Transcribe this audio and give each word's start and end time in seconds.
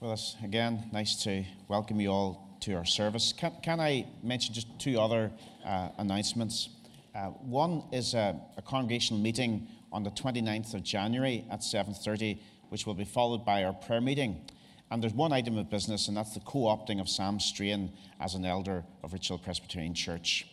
Well, 0.00 0.18
again 0.42 0.90
nice 0.92 1.22
to 1.22 1.44
welcome 1.68 2.00
you 2.00 2.10
all 2.10 2.58
to 2.60 2.74
our 2.74 2.84
service. 2.84 3.32
Can, 3.32 3.52
can 3.62 3.80
I 3.80 4.06
mention 4.22 4.52
just 4.52 4.66
two 4.78 5.00
other 5.00 5.30
uh, 5.64 5.90
announcements? 5.98 6.68
Uh, 7.14 7.28
one 7.28 7.84
is 7.92 8.12
a, 8.12 8.38
a, 8.56 8.62
congregational 8.62 9.22
meeting 9.22 9.68
on 9.92 10.02
the 10.02 10.10
29th 10.10 10.74
of 10.74 10.82
January 10.82 11.44
at 11.50 11.60
7:30, 11.60 12.40
which 12.70 12.86
will 12.86 12.94
be 12.94 13.04
followed 13.04 13.44
by 13.44 13.62
our 13.62 13.72
prayer 13.72 14.00
meeting. 14.00 14.44
And 14.90 15.00
there's 15.00 15.14
one 15.14 15.32
item 15.32 15.56
of 15.56 15.70
business, 15.70 16.08
and 16.08 16.16
that's 16.16 16.34
the 16.34 16.40
co-opting 16.40 17.00
of 17.00 17.08
Sam 17.08 17.38
Strain 17.38 17.92
as 18.20 18.34
an 18.34 18.44
elder 18.44 18.84
of 19.04 19.12
Richfield 19.12 19.44
Presbyterian 19.44 19.94
Church. 19.94 20.46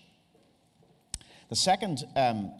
The 1.50 1.56
second 1.56 2.06
um, 2.16 2.52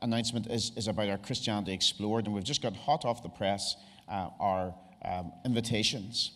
announcement 0.00 0.46
is, 0.46 0.72
is 0.74 0.88
about 0.88 1.10
our 1.10 1.18
Christianity 1.18 1.74
Explored, 1.74 2.24
and 2.24 2.34
we've 2.34 2.44
just 2.44 2.62
got 2.62 2.74
hot 2.74 3.04
off 3.04 3.22
the 3.22 3.28
press 3.28 3.76
uh, 4.08 4.30
our 4.40 4.74
um, 5.04 5.32
invitations. 5.44 6.32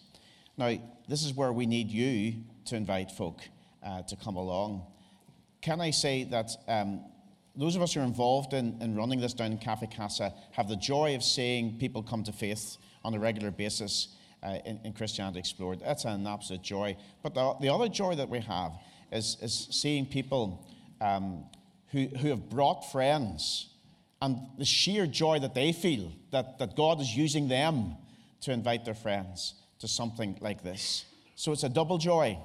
Now, 0.57 0.77
this 1.09 1.25
is 1.25 1.33
where 1.35 1.53
we 1.53 1.67
need 1.67 1.89
you 1.91 2.45
to 2.67 2.77
invite 2.77 3.11
folk 3.11 3.41
uh, 3.85 4.03
to 4.03 4.17
come 4.17 4.37
along. 4.37 4.87
Can 5.61 5.81
I 5.81 5.91
say 5.91 6.25
that 6.25 6.51
um, 6.67 7.05
those 7.57 7.77
of 7.77 7.83
us 7.83 7.95
who 7.95 8.01
are 8.01 8.05
involved 8.05 8.53
in, 8.53 8.77
in 8.81 8.95
running 8.95 9.21
this 9.21 9.35
down 9.35 9.53
in 9.53 9.59
Cafe 9.59 9.89
Casa 9.95 10.33
have 10.53 10.69
the 10.69 10.77
joy 10.77 11.15
of 11.15 11.23
seeing 11.23 11.79
people 11.79 12.03
come 12.03 12.23
to 12.25 12.33
faith 12.33 12.77
on 13.05 13.15
a 13.15 13.19
regular 13.19 13.51
basis 13.51 14.09
uh, 14.43 14.59
in, 14.65 14.81
in, 14.85 14.93
Christianity 14.93 15.41
Explored. 15.41 15.81
That's 15.81 16.05
an 16.05 16.27
absolute 16.27 16.63
joy. 16.63 16.97
But 17.23 17.35
the, 17.35 17.55
the 17.61 17.69
other 17.69 17.89
joy 17.89 18.15
that 18.15 18.29
we 18.29 18.41
have 18.41 18.73
is, 19.11 19.37
is 19.43 19.69
seeing 19.71 20.07
people 20.07 20.65
um, 21.01 21.45
who, 21.91 22.07
who 22.07 22.29
have 22.29 22.49
brought 22.49 22.91
friends 22.93 23.69
and 24.21 24.39
the 24.59 24.65
sheer 24.65 25.07
joy 25.07 25.39
that 25.41 25.55
they 25.55 25.73
feel 25.73 26.13
that, 26.31 26.59
that 26.59 26.77
God 26.77 27.01
is 27.01 27.17
using 27.17 27.49
them 27.49 27.97
to 28.43 28.53
invite 28.53 28.85
their 28.85 28.95
friends 28.95 29.55
to 29.81 29.89
something 29.89 30.39
like 30.41 30.63
this. 30.63 31.05
So 31.35 31.53
it's 31.53 31.65
a 31.65 31.69
double 31.69 31.99
joy. 31.99 32.39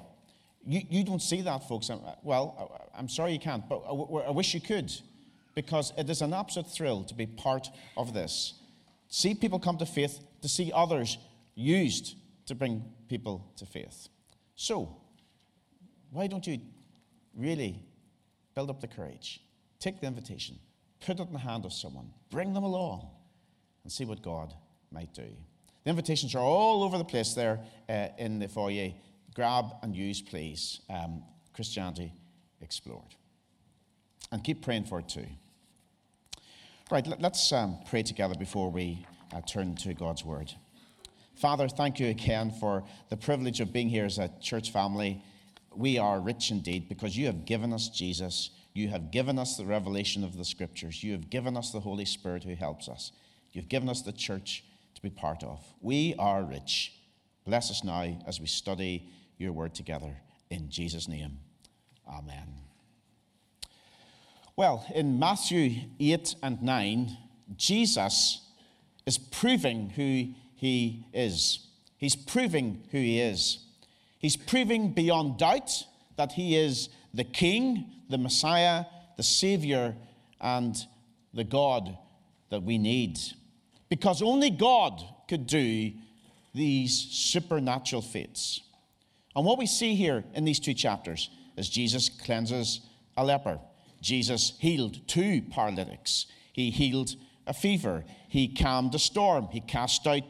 You, 0.66 0.80
you 0.88 1.04
don't 1.04 1.22
see 1.22 1.42
that, 1.42 1.68
folks. 1.68 1.90
Well, 2.22 2.88
I'm 2.96 3.08
sorry 3.08 3.32
you 3.32 3.38
can't, 3.38 3.68
but 3.68 3.82
I 4.26 4.30
wish 4.30 4.54
you 4.54 4.60
could 4.60 4.92
because 5.54 5.92
it 5.96 6.08
is 6.10 6.22
an 6.22 6.32
absolute 6.32 6.70
thrill 6.70 7.04
to 7.04 7.14
be 7.14 7.26
part 7.26 7.68
of 7.96 8.12
this. 8.14 8.54
See 9.08 9.34
people 9.34 9.58
come 9.58 9.78
to 9.78 9.86
faith, 9.86 10.20
to 10.42 10.48
see 10.48 10.72
others 10.74 11.18
used 11.54 12.16
to 12.46 12.54
bring 12.54 12.84
people 13.08 13.52
to 13.56 13.66
faith. 13.66 14.08
So, 14.56 14.96
why 16.10 16.26
don't 16.26 16.46
you 16.46 16.60
really 17.36 17.82
build 18.54 18.70
up 18.70 18.80
the 18.80 18.88
courage? 18.88 19.40
Take 19.78 20.00
the 20.00 20.06
invitation, 20.06 20.58
put 21.00 21.20
it 21.20 21.26
in 21.26 21.32
the 21.32 21.38
hand 21.38 21.64
of 21.64 21.72
someone, 21.72 22.10
bring 22.30 22.54
them 22.54 22.64
along, 22.64 23.08
and 23.82 23.92
see 23.92 24.04
what 24.04 24.22
God 24.22 24.54
might 24.90 25.12
do. 25.12 25.28
The 25.84 25.90
invitations 25.90 26.34
are 26.34 26.42
all 26.42 26.82
over 26.82 26.98
the 26.98 27.04
place 27.04 27.34
there 27.34 27.60
uh, 27.88 28.08
in 28.18 28.38
the 28.38 28.48
foyer. 28.48 28.92
Grab 29.34 29.66
and 29.82 29.94
use, 29.94 30.22
please. 30.22 30.80
Um, 30.88 31.22
Christianity 31.54 32.12
Explored. 32.64 33.14
And 34.32 34.42
keep 34.42 34.62
praying 34.62 34.84
for 34.84 35.00
it 35.00 35.08
too. 35.08 35.26
Right, 36.90 37.06
let, 37.06 37.22
us 37.22 37.52
um, 37.52 37.78
pray 37.86 38.02
together 38.02 38.34
before 38.34 38.70
we 38.70 39.06
uh, 39.34 39.42
turn 39.42 39.76
to 39.76 39.92
God's 39.92 40.24
Word. 40.24 40.52
Father, 41.34 41.68
thank 41.68 42.00
you 42.00 42.08
again 42.08 42.50
for 42.50 42.84
the 43.10 43.18
privilege 43.18 43.60
of 43.60 43.72
being 43.72 43.90
here 43.90 44.06
as 44.06 44.18
a 44.18 44.30
church 44.40 44.70
family. 44.70 45.22
We 45.76 45.98
are 45.98 46.20
rich 46.20 46.50
indeed 46.50 46.88
because 46.88 47.16
you 47.18 47.26
have 47.26 47.44
given 47.44 47.72
us 47.72 47.90
Jesus. 47.90 48.50
You 48.72 48.88
have 48.88 49.10
given 49.10 49.38
us 49.38 49.56
the 49.58 49.66
revelation 49.66 50.24
of 50.24 50.36
the 50.38 50.44
scriptures. 50.44 51.02
You 51.04 51.12
have 51.12 51.28
given 51.28 51.56
us 51.56 51.70
the 51.70 51.80
Holy 51.80 52.06
Spirit 52.06 52.44
who 52.44 52.54
helps 52.54 52.88
us. 52.88 53.12
You've 53.52 53.68
given 53.68 53.90
us 53.90 54.00
the 54.00 54.12
church 54.12 54.64
be 55.04 55.10
part 55.10 55.44
of. 55.44 55.60
We 55.80 56.14
are 56.18 56.42
rich. 56.42 56.92
Bless 57.46 57.70
us 57.70 57.84
now 57.84 58.18
as 58.26 58.40
we 58.40 58.46
study 58.46 59.12
your 59.36 59.52
word 59.52 59.74
together. 59.74 60.16
In 60.50 60.70
Jesus' 60.70 61.06
name, 61.08 61.38
amen. 62.08 62.48
Well, 64.56 64.86
in 64.94 65.18
Matthew 65.18 65.88
8 66.00 66.36
and 66.42 66.62
9, 66.62 67.16
Jesus 67.56 68.40
is 69.04 69.18
proving 69.18 69.90
who 69.90 70.28
he 70.54 71.06
is. 71.12 71.66
He's 71.98 72.16
proving 72.16 72.84
who 72.90 72.98
he 72.98 73.20
is. 73.20 73.58
He's 74.18 74.36
proving 74.36 74.94
beyond 74.94 75.38
doubt 75.38 75.70
that 76.16 76.32
he 76.32 76.56
is 76.56 76.88
the 77.12 77.24
King, 77.24 77.90
the 78.08 78.16
Messiah, 78.16 78.86
the 79.18 79.22
Savior, 79.22 79.96
and 80.40 80.76
the 81.34 81.44
God 81.44 81.98
that 82.48 82.62
we 82.62 82.78
need. 82.78 83.18
Because 83.94 84.22
only 84.22 84.50
God 84.50 85.04
could 85.28 85.46
do 85.46 85.92
these 86.52 86.92
supernatural 87.12 88.02
feats. 88.02 88.60
And 89.36 89.44
what 89.44 89.56
we 89.56 89.66
see 89.66 89.94
here 89.94 90.24
in 90.34 90.44
these 90.44 90.58
two 90.58 90.74
chapters 90.74 91.30
is 91.56 91.68
Jesus 91.68 92.08
cleanses 92.08 92.80
a 93.16 93.24
leper. 93.24 93.60
Jesus 94.00 94.54
healed 94.58 95.06
two 95.06 95.42
paralytics. 95.42 96.26
He 96.52 96.72
healed 96.72 97.14
a 97.46 97.54
fever. 97.54 98.04
He 98.28 98.48
calmed 98.48 98.96
a 98.96 98.98
storm. 98.98 99.46
He 99.52 99.60
cast 99.60 100.08
out 100.08 100.24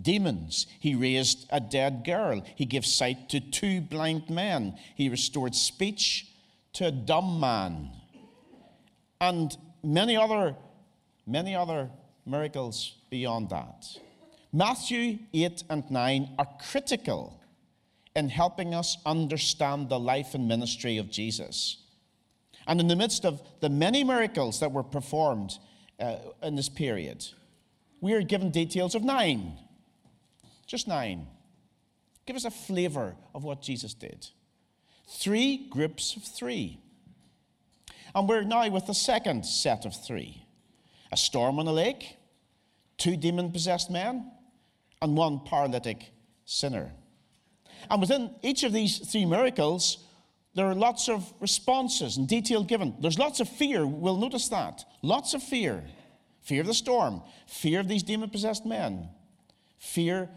demons. 0.00 0.68
He 0.78 0.94
raised 0.94 1.48
a 1.50 1.58
dead 1.58 2.04
girl. 2.04 2.40
He 2.54 2.66
gave 2.66 2.86
sight 2.86 3.28
to 3.30 3.40
two 3.40 3.80
blind 3.80 4.30
men. 4.30 4.78
He 4.94 5.08
restored 5.08 5.56
speech 5.56 6.28
to 6.74 6.86
a 6.86 6.92
dumb 6.92 7.40
man. 7.40 7.90
And 9.20 9.56
many 9.82 10.16
other, 10.16 10.54
many 11.26 11.56
other 11.56 11.90
miracles 12.26 12.96
beyond 13.10 13.50
that. 13.50 13.86
Matthew 14.52 15.18
8 15.32 15.64
and 15.70 15.90
9 15.90 16.34
are 16.38 16.48
critical 16.70 17.40
in 18.14 18.28
helping 18.28 18.74
us 18.74 18.98
understand 19.06 19.88
the 19.88 19.98
life 19.98 20.34
and 20.34 20.46
ministry 20.46 20.98
of 20.98 21.10
Jesus. 21.10 21.78
And 22.66 22.80
in 22.80 22.88
the 22.88 22.96
midst 22.96 23.24
of 23.24 23.42
the 23.60 23.70
many 23.70 24.04
miracles 24.04 24.60
that 24.60 24.72
were 24.72 24.82
performed, 24.82 25.58
uh, 26.02 26.16
in 26.42 26.56
this 26.56 26.68
period. 26.68 27.24
We 28.00 28.12
are 28.14 28.22
given 28.22 28.50
details 28.50 28.94
of 28.94 29.04
nine. 29.04 29.52
Just 30.66 30.88
nine. 30.88 31.28
Give 32.26 32.36
us 32.36 32.44
a 32.44 32.50
flavor 32.50 33.14
of 33.34 33.44
what 33.44 33.62
Jesus 33.62 33.94
did. 33.94 34.28
Three 35.08 35.68
groups 35.68 36.16
of 36.16 36.24
three. 36.24 36.80
And 38.14 38.28
we're 38.28 38.42
now 38.42 38.68
with 38.68 38.86
the 38.86 38.94
second 38.94 39.46
set 39.46 39.84
of 39.84 39.94
three 39.94 40.44
a 41.12 41.16
storm 41.16 41.58
on 41.58 41.68
a 41.68 41.72
lake, 41.72 42.16
two 42.96 43.16
demon 43.16 43.52
possessed 43.52 43.90
men, 43.90 44.32
and 45.00 45.16
one 45.16 45.40
paralytic 45.44 46.10
sinner. 46.44 46.90
And 47.90 48.00
within 48.00 48.34
each 48.42 48.64
of 48.64 48.72
these 48.72 48.98
three 48.98 49.26
miracles, 49.26 49.98
there 50.54 50.66
are 50.66 50.74
lots 50.74 51.08
of 51.08 51.32
responses 51.40 52.16
and 52.16 52.26
detail 52.26 52.64
given. 52.64 52.94
There's 53.00 53.18
lots 53.18 53.40
of 53.40 53.48
fear. 53.48 53.86
We'll 53.86 54.16
notice 54.16 54.48
that. 54.48 54.84
Lots 55.02 55.34
of 55.34 55.42
fear. 55.42 55.84
Fear 56.42 56.62
of 56.62 56.66
the 56.66 56.74
storm, 56.74 57.22
fear 57.46 57.78
of 57.78 57.86
these 57.86 58.02
demon 58.02 58.28
possessed 58.28 58.66
men, 58.66 59.08
fear 59.78 60.28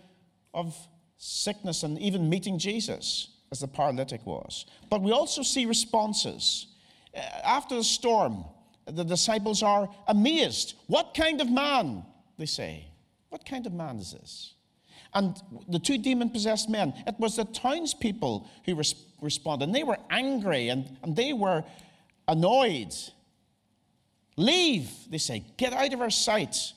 of 0.53 0.77
sickness 1.17 1.81
and 1.81 1.97
even 1.99 2.29
meeting 2.29 2.59
Jesus, 2.59 3.29
as 3.51 3.61
the 3.61 3.67
paralytic 3.67 4.23
was. 4.23 4.67
But 4.91 5.01
we 5.01 5.11
also 5.11 5.41
see 5.41 5.65
responses. 5.65 6.67
Uh, 7.15 7.21
after 7.43 7.75
the 7.75 7.83
storm, 7.83 8.45
the 8.85 9.03
disciples 9.03 9.63
are 9.63 9.89
amazed. 10.07 10.75
What 10.87 11.13
kind 11.15 11.41
of 11.41 11.49
man? 11.49 12.03
They 12.37 12.45
say. 12.45 12.87
What 13.29 13.45
kind 13.45 13.65
of 13.65 13.73
man 13.73 13.97
is 13.97 14.11
this? 14.11 14.53
And 15.13 15.41
the 15.69 15.79
two 15.79 15.97
demon 15.97 16.29
possessed 16.29 16.69
men, 16.69 16.93
it 17.07 17.15
was 17.17 17.37
the 17.37 17.45
townspeople 17.45 18.49
who 18.65 18.75
res- 18.75 18.95
responded. 19.21 19.65
And 19.65 19.75
they 19.75 19.83
were 19.83 19.97
angry 20.09 20.69
and, 20.69 20.97
and 21.03 21.15
they 21.15 21.31
were 21.33 21.63
annoyed. 22.27 22.93
Leave, 24.35 24.89
they 25.09 25.17
say, 25.17 25.45
get 25.57 25.73
out 25.73 25.93
of 25.93 26.01
our 26.01 26.09
sight. 26.09 26.73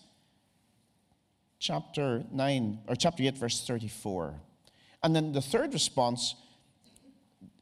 Chapter 1.59 2.23
9, 2.31 2.79
or 2.87 2.95
chapter 2.95 3.25
8, 3.25 3.37
verse 3.37 3.67
34. 3.67 4.35
And 5.03 5.15
then 5.15 5.33
the 5.33 5.43
third 5.43 5.73
response 5.73 6.37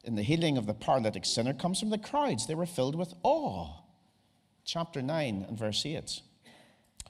in 0.03 0.15
the 0.15 0.23
healing 0.23 0.57
of 0.57 0.67
the 0.67 0.73
paralytic 0.75 1.25
sinner 1.25 1.53
comes 1.53 1.79
from 1.79 1.89
the 1.89 1.97
crowds. 1.97 2.45
They 2.45 2.55
were 2.55 2.67
filled 2.67 2.95
with 2.95 3.13
awe. 3.23 3.81
Chapter 4.67 5.01
9 5.01 5.45
and 5.47 5.57
verse 5.57 5.83
8. 5.83 6.21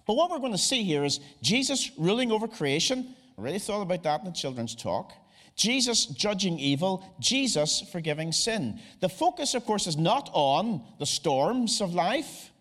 But 0.05 0.15
what 0.15 0.31
we're 0.31 0.39
going 0.39 0.53
to 0.53 0.57
see 0.57 0.83
here 0.83 1.03
is 1.03 1.19
Jesus 1.41 1.91
ruling 1.97 2.31
over 2.31 2.47
creation 2.47 3.15
I 3.37 3.41
really 3.43 3.59
thought 3.59 3.81
about 3.81 4.03
that 4.03 4.21
in 4.21 4.25
the 4.25 4.31
children's 4.31 4.75
talk. 4.75 5.13
Jesus 5.55 6.05
judging 6.05 6.59
evil, 6.59 7.03
Jesus 7.19 7.81
forgiving 7.91 8.31
sin. 8.31 8.79
The 8.99 9.09
focus, 9.09 9.53
of 9.53 9.65
course, 9.65 9.85
is 9.87 9.97
not 9.97 10.29
on 10.33 10.81
the 10.99 11.05
storms 11.05 11.81
of 11.81 11.93
life. 11.93 12.51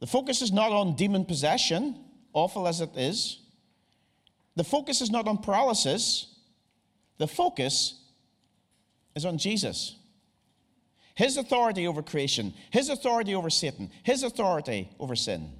The 0.00 0.06
focus 0.06 0.42
is 0.42 0.52
not 0.52 0.70
on 0.70 0.96
demon 0.96 1.24
possession, 1.24 1.98
awful 2.32 2.68
as 2.68 2.80
it 2.80 2.90
is. 2.96 3.40
The 4.56 4.64
focus 4.64 5.00
is 5.00 5.10
not 5.10 5.26
on 5.26 5.38
paralysis. 5.38 6.26
The 7.18 7.28
focus 7.28 8.00
is 9.16 9.24
on 9.24 9.38
Jesus. 9.38 9.96
His 11.14 11.36
authority 11.36 11.86
over 11.86 12.02
creation, 12.02 12.54
His 12.70 12.88
authority 12.88 13.34
over 13.34 13.50
Satan, 13.50 13.90
His 14.02 14.22
authority 14.22 14.90
over 14.98 15.14
sin. 15.14 15.50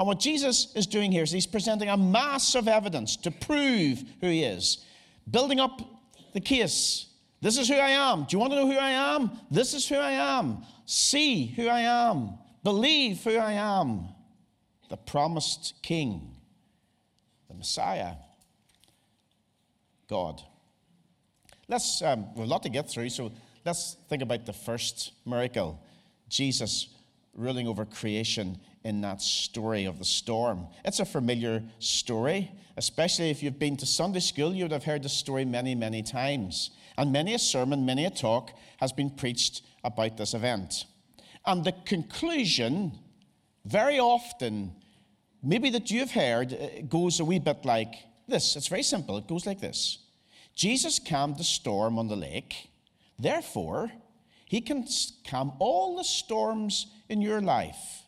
And 0.00 0.06
what 0.06 0.18
Jesus 0.18 0.74
is 0.74 0.86
doing 0.86 1.12
here 1.12 1.24
is 1.24 1.30
he's 1.30 1.46
presenting 1.46 1.90
a 1.90 1.96
mass 1.96 2.54
of 2.54 2.68
evidence 2.68 3.16
to 3.16 3.30
prove 3.30 4.02
who 4.22 4.28
he 4.28 4.44
is, 4.44 4.82
building 5.30 5.60
up 5.60 5.82
the 6.32 6.40
case. 6.40 7.04
This 7.42 7.58
is 7.58 7.68
who 7.68 7.74
I 7.74 7.90
am. 7.90 8.20
Do 8.24 8.28
you 8.30 8.38
want 8.38 8.54
to 8.54 8.56
know 8.56 8.66
who 8.66 8.78
I 8.78 8.92
am? 8.92 9.30
This 9.50 9.74
is 9.74 9.86
who 9.86 9.96
I 9.96 10.12
am. 10.12 10.64
See 10.86 11.48
who 11.48 11.68
I 11.68 11.80
am. 11.80 12.38
Believe 12.64 13.22
who 13.24 13.36
I 13.36 13.52
am. 13.52 14.08
The 14.88 14.96
promised 14.96 15.74
King, 15.82 16.34
the 17.48 17.54
Messiah, 17.54 18.14
God. 20.08 20.40
Let's, 21.68 22.00
um, 22.00 22.34
we've 22.34 22.46
a 22.46 22.48
lot 22.48 22.62
to 22.62 22.70
get 22.70 22.88
through, 22.88 23.10
so 23.10 23.30
let's 23.64 23.96
think 24.08 24.22
about 24.22 24.46
the 24.46 24.52
first 24.52 25.12
miracle 25.26 25.80
Jesus 26.28 26.88
ruling 27.34 27.68
over 27.68 27.84
creation 27.84 28.58
in 28.84 29.00
that 29.02 29.20
story 29.20 29.84
of 29.84 29.98
the 29.98 30.04
storm. 30.04 30.66
It's 30.84 31.00
a 31.00 31.04
familiar 31.04 31.62
story, 31.78 32.50
especially 32.76 33.30
if 33.30 33.42
you've 33.42 33.58
been 33.58 33.76
to 33.78 33.86
Sunday 33.86 34.20
school, 34.20 34.54
you 34.54 34.64
would 34.64 34.72
have 34.72 34.84
heard 34.84 35.02
the 35.02 35.08
story 35.08 35.44
many, 35.44 35.74
many 35.74 36.02
times. 36.02 36.70
And 36.96 37.12
many 37.12 37.34
a 37.34 37.38
sermon, 37.38 37.84
many 37.84 38.04
a 38.04 38.10
talk 38.10 38.52
has 38.78 38.92
been 38.92 39.10
preached 39.10 39.62
about 39.84 40.16
this 40.16 40.34
event. 40.34 40.86
And 41.46 41.64
the 41.64 41.72
conclusion, 41.84 42.92
very 43.64 43.98
often, 43.98 44.72
maybe 45.42 45.70
that 45.70 45.90
you've 45.90 46.10
heard, 46.10 46.52
uh, 46.52 46.82
goes 46.88 47.20
a 47.20 47.24
wee 47.24 47.38
bit 47.38 47.64
like 47.64 47.94
this. 48.28 48.56
It's 48.56 48.68
very 48.68 48.82
simple. 48.82 49.16
It 49.18 49.26
goes 49.26 49.46
like 49.46 49.60
this 49.60 49.98
Jesus 50.54 50.98
calmed 50.98 51.38
the 51.38 51.44
storm 51.44 51.98
on 51.98 52.08
the 52.08 52.16
lake. 52.16 52.69
Therefore, 53.20 53.92
he 54.46 54.60
can 54.60 54.86
calm 55.28 55.52
all 55.58 55.96
the 55.96 56.04
storms 56.04 56.86
in 57.08 57.20
your 57.20 57.40
life. 57.40 58.06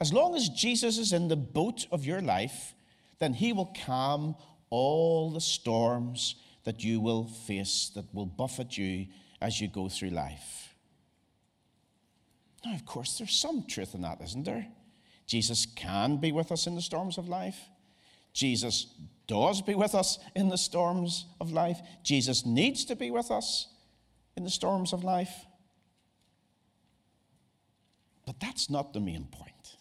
As 0.00 0.12
long 0.12 0.34
as 0.34 0.48
Jesus 0.48 0.98
is 0.98 1.12
in 1.12 1.28
the 1.28 1.36
boat 1.36 1.86
of 1.92 2.04
your 2.04 2.20
life, 2.20 2.74
then 3.18 3.34
he 3.34 3.52
will 3.52 3.72
calm 3.86 4.34
all 4.70 5.30
the 5.30 5.40
storms 5.40 6.36
that 6.64 6.82
you 6.82 7.00
will 7.00 7.26
face, 7.26 7.90
that 7.94 8.12
will 8.12 8.26
buffet 8.26 8.76
you 8.76 9.06
as 9.40 9.60
you 9.60 9.68
go 9.68 9.88
through 9.88 10.10
life. 10.10 10.74
Now, 12.64 12.74
of 12.74 12.86
course, 12.86 13.18
there's 13.18 13.38
some 13.38 13.66
truth 13.68 13.94
in 13.94 14.00
that, 14.00 14.20
isn't 14.22 14.44
there? 14.44 14.66
Jesus 15.26 15.66
can 15.66 16.16
be 16.16 16.32
with 16.32 16.50
us 16.50 16.66
in 16.66 16.74
the 16.74 16.82
storms 16.82 17.18
of 17.18 17.28
life. 17.28 17.58
Jesus 18.32 18.94
does 19.26 19.62
be 19.62 19.74
with 19.74 19.94
us 19.94 20.18
in 20.34 20.48
the 20.48 20.58
storms 20.58 21.26
of 21.40 21.52
life. 21.52 21.80
Jesus 22.02 22.44
needs 22.44 22.84
to 22.86 22.96
be 22.96 23.10
with 23.10 23.30
us 23.30 23.68
in 24.36 24.44
the 24.44 24.50
storms 24.50 24.92
of 24.92 25.04
life. 25.04 25.46
But 28.26 28.40
that's 28.40 28.70
not 28.70 28.92
the 28.92 29.00
main 29.00 29.24
point. 29.24 29.76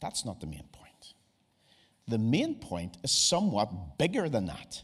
That's 0.00 0.24
not 0.24 0.40
the 0.40 0.46
main 0.46 0.68
point. 0.72 1.14
The 2.08 2.18
main 2.18 2.56
point 2.56 2.96
is 3.02 3.12
somewhat 3.12 3.98
bigger 3.98 4.28
than 4.28 4.46
that. 4.46 4.82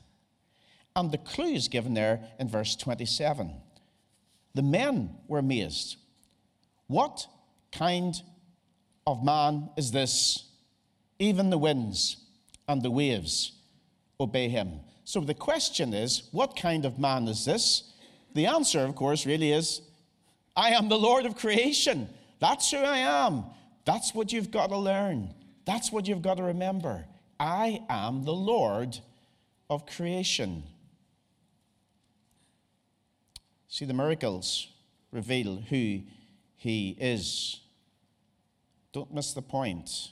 And 0.95 1.11
the 1.11 1.19
clue 1.19 1.53
is 1.53 1.69
given 1.69 1.95
there 1.95 2.21
in 2.39 2.49
verse 2.49 2.77
27. 2.77 3.53
The 4.55 4.63
men 4.63 5.17
were 5.29 5.39
amazed. 5.39 5.97
What 6.87 7.27
kind 7.73 8.21
of 9.07 9.23
man 9.23 9.69
is 9.77 9.91
this? 9.91 10.45
Even 11.19 11.51
the 11.51 11.59
winds 11.59 12.17
and 12.69 12.83
the 12.83 12.91
waves 12.91 13.53
obey 14.19 14.49
him. 14.49 14.81
So 15.07 15.21
the 15.21 15.35
question 15.35 15.95
is, 15.95 16.25
what 16.33 16.57
kind 16.57 16.85
of 16.85 16.99
man 16.99 17.29
is 17.29 17.45
this? 17.45 17.93
The 18.35 18.47
answer, 18.47 18.81
of 18.81 18.97
course, 18.97 19.25
really 19.25 19.53
is, 19.53 19.81
I 20.57 20.71
am 20.71 20.89
the 20.89 20.99
Lord 20.99 21.27
of 21.27 21.37
creation. 21.37 22.09
That's 22.41 22.73
who 22.73 22.79
I 22.79 22.99
am. 22.99 23.45
That's 23.85 24.13
what 24.13 24.33
you've 24.33 24.51
got 24.51 24.71
to 24.71 24.77
learn. 24.77 25.33
That's 25.65 25.93
what 25.93 26.09
you've 26.09 26.23
got 26.23 26.39
to 26.39 26.43
remember. 26.43 27.07
I 27.39 27.85
am 27.89 28.25
the 28.25 28.33
Lord 28.33 28.99
of 29.71 29.87
creation. 29.87 30.65
See, 33.69 33.85
the 33.85 33.95
miracles 33.95 34.67
reveal 35.13 35.63
who 35.69 36.01
he 36.57 36.97
is. 36.99 37.61
Don't 38.93 39.15
miss 39.15 39.35
the 39.35 39.43
point. 39.43 40.11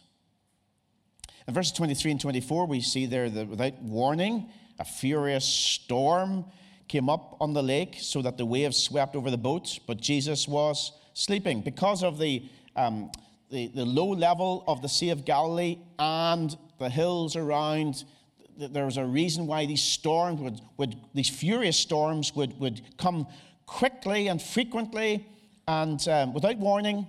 In 1.49 1.53
verses 1.53 1.73
23 1.73 2.13
and 2.13 2.21
24, 2.21 2.67
we 2.67 2.81
see 2.81 3.07
there 3.07 3.29
that 3.29 3.49
without 3.49 3.83
warning, 3.83 4.51
a 4.79 4.85
furious 4.85 5.45
storm 5.45 6.45
came 6.89 7.09
up 7.09 7.37
on 7.41 7.53
the 7.53 7.63
lake 7.63 7.97
so 8.01 8.23
that 8.23 8.37
the 8.37 8.45
waves 8.45 8.77
swept 8.77 9.17
over 9.17 9.31
the 9.31 9.39
boat, 9.39 9.79
but 9.87 10.01
Jesus 10.01 10.47
was 10.47 10.93
sleeping. 11.15 11.61
Because 11.63 12.03
of 12.03 12.19
the, 12.19 12.49
um, 12.77 13.11
the, 13.51 13.69
the 13.69 13.85
low 13.85 14.09
level 14.09 14.65
of 14.67 14.83
the 14.83 14.89
Sea 14.89 15.11
of 15.11 15.25
Galilee 15.25 15.79
and 15.99 16.57
the 16.79 16.91
hills 16.91 17.37
around, 17.37 18.05
there 18.57 18.85
was 18.85 18.97
a 18.97 19.05
reason 19.05 19.47
why 19.47 19.67
these 19.67 19.83
storms 19.83 20.41
would, 20.41 20.61
would 20.77 20.97
these 21.15 21.29
furious 21.29 21.77
storms 21.77 22.35
would, 22.35 22.59
would 22.61 22.83
come 22.99 23.27
quickly 23.67 24.29
and 24.29 24.41
frequently 24.41 25.27
and 25.67 26.07
um, 26.09 26.35
without 26.35 26.59
warning. 26.59 27.07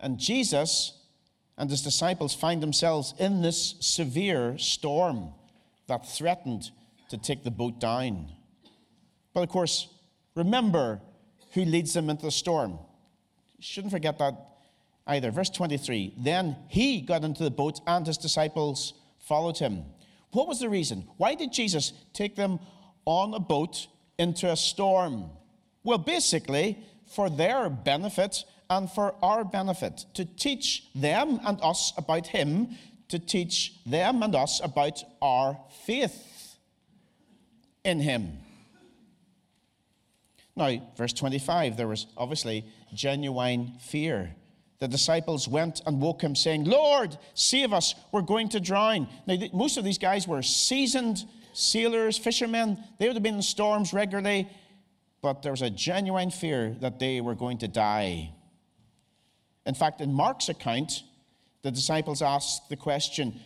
And 0.00 0.18
Jesus 0.18 0.92
and 1.56 1.70
his 1.70 1.82
disciples 1.82 2.34
find 2.34 2.62
themselves 2.62 3.14
in 3.18 3.40
this 3.40 3.76
severe 3.80 4.58
storm 4.58 5.32
that 5.86 6.08
threatened 6.08 6.70
to 7.10 7.18
take 7.18 7.44
the 7.44 7.50
boat 7.50 7.80
down. 7.80 8.30
But 9.32 9.42
of 9.42 9.48
course, 9.48 9.88
remember 10.34 11.00
who 11.52 11.64
leads 11.64 11.92
them 11.92 12.10
into 12.10 12.22
the 12.22 12.30
storm. 12.30 12.72
You 13.56 13.62
shouldn't 13.62 13.92
forget 13.92 14.18
that 14.18 14.34
either. 15.06 15.30
Verse 15.30 15.50
23 15.50 16.14
Then 16.18 16.56
he 16.68 17.00
got 17.00 17.24
into 17.24 17.44
the 17.44 17.50
boat 17.50 17.80
and 17.86 18.06
his 18.06 18.18
disciples 18.18 18.94
followed 19.18 19.58
him. 19.58 19.84
What 20.32 20.48
was 20.48 20.60
the 20.60 20.68
reason? 20.68 21.06
Why 21.16 21.34
did 21.34 21.52
Jesus 21.52 21.92
take 22.12 22.34
them 22.34 22.58
on 23.04 23.34
a 23.34 23.40
boat 23.40 23.86
into 24.18 24.50
a 24.50 24.56
storm? 24.56 25.30
Well, 25.84 25.98
basically, 25.98 26.78
for 27.06 27.30
their 27.30 27.68
benefit 27.68 28.44
and 28.70 28.90
for 28.90 29.14
our 29.22 29.44
benefit, 29.44 30.06
to 30.14 30.24
teach 30.24 30.88
them 30.94 31.38
and 31.44 31.58
us 31.62 31.92
about 31.96 32.26
Him, 32.26 32.76
to 33.14 33.20
teach 33.20 33.74
them 33.86 34.24
and 34.24 34.34
us 34.34 34.60
about 34.60 35.00
our 35.22 35.56
faith 35.84 36.56
in 37.84 38.00
Him. 38.00 38.38
Now, 40.56 40.82
verse 40.96 41.12
25, 41.12 41.76
there 41.76 41.86
was 41.86 42.06
obviously 42.16 42.64
genuine 42.92 43.74
fear. 43.80 44.34
The 44.80 44.88
disciples 44.88 45.46
went 45.46 45.80
and 45.86 46.00
woke 46.00 46.22
him, 46.22 46.34
saying, 46.34 46.64
Lord, 46.64 47.16
save 47.34 47.72
us, 47.72 47.94
we're 48.10 48.22
going 48.22 48.48
to 48.50 48.60
drown. 48.60 49.08
Now, 49.26 49.36
most 49.52 49.76
of 49.76 49.84
these 49.84 49.98
guys 49.98 50.26
were 50.26 50.42
seasoned 50.42 51.24
sailors, 51.52 52.18
fishermen. 52.18 52.82
They 52.98 53.06
would 53.06 53.14
have 53.14 53.22
been 53.22 53.36
in 53.36 53.42
storms 53.42 53.92
regularly, 53.92 54.48
but 55.22 55.42
there 55.42 55.52
was 55.52 55.62
a 55.62 55.70
genuine 55.70 56.32
fear 56.32 56.76
that 56.80 56.98
they 56.98 57.20
were 57.20 57.36
going 57.36 57.58
to 57.58 57.68
die. 57.68 58.32
In 59.66 59.74
fact, 59.74 60.00
in 60.00 60.12
Mark's 60.12 60.48
account, 60.48 61.04
the 61.64 61.72
disciples 61.72 62.20
asked 62.20 62.68
the 62.68 62.76
question, 62.76 63.40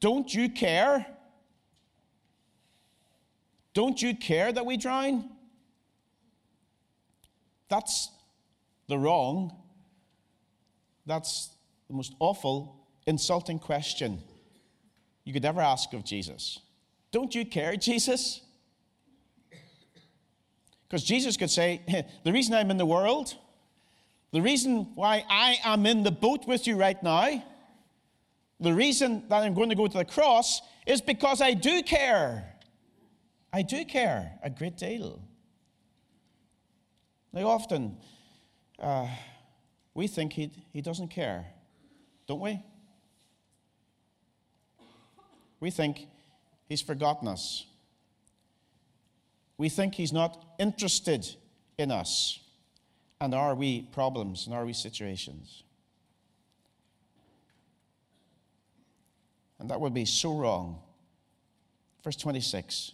Don't 0.00 0.32
you 0.32 0.48
care? 0.48 1.04
Don't 3.74 4.00
you 4.00 4.16
care 4.16 4.52
that 4.52 4.64
we 4.64 4.76
drown? 4.76 5.28
That's 7.68 8.10
the 8.86 8.96
wrong, 8.96 9.52
that's 11.04 11.50
the 11.88 11.94
most 11.94 12.14
awful, 12.20 12.86
insulting 13.06 13.58
question 13.58 14.22
you 15.24 15.32
could 15.32 15.44
ever 15.44 15.60
ask 15.60 15.92
of 15.94 16.04
Jesus. 16.04 16.60
Don't 17.10 17.34
you 17.34 17.44
care, 17.44 17.74
Jesus? 17.74 18.40
Because 20.86 21.02
Jesus 21.02 21.36
could 21.36 21.50
say, 21.50 21.82
The 22.24 22.32
reason 22.32 22.54
I'm 22.54 22.70
in 22.70 22.76
the 22.76 22.86
world 22.86 23.34
the 24.34 24.42
reason 24.42 24.88
why 24.96 25.24
I 25.30 25.58
am 25.62 25.86
in 25.86 26.02
the 26.02 26.10
boat 26.10 26.44
with 26.48 26.66
you 26.66 26.74
right 26.74 27.00
now, 27.04 27.40
the 28.60 28.72
reason 28.72 29.24
that 29.28 29.42
I'm 29.42 29.54
going 29.54 29.70
to 29.70 29.74
go 29.74 29.86
to 29.86 29.98
the 29.98 30.04
cross 30.04 30.62
is 30.86 31.00
because 31.00 31.40
I 31.40 31.54
do 31.54 31.82
care. 31.82 32.54
I 33.52 33.62
do 33.62 33.84
care 33.84 34.38
a 34.42 34.50
great 34.50 34.76
deal. 34.76 35.20
Now, 37.32 37.48
often 37.48 37.96
uh, 38.78 39.08
we 39.94 40.06
think 40.06 40.32
he, 40.32 40.50
he 40.72 40.80
doesn't 40.80 41.08
care, 41.08 41.46
don't 42.26 42.40
we? 42.40 42.62
We 45.60 45.70
think 45.70 46.06
he's 46.68 46.82
forgotten 46.82 47.26
us. 47.26 47.66
We 49.56 49.68
think 49.68 49.94
he's 49.94 50.12
not 50.12 50.44
interested 50.58 51.26
in 51.78 51.90
us 51.90 52.40
and 53.20 53.34
our 53.34 53.54
wee 53.54 53.88
problems 53.92 54.46
and 54.46 54.54
our 54.54 54.64
wee 54.64 54.72
situations. 54.72 55.62
And 59.64 59.70
that 59.70 59.80
would 59.80 59.94
be 59.94 60.04
so 60.04 60.36
wrong. 60.36 60.78
Verse 62.02 62.16
26 62.16 62.92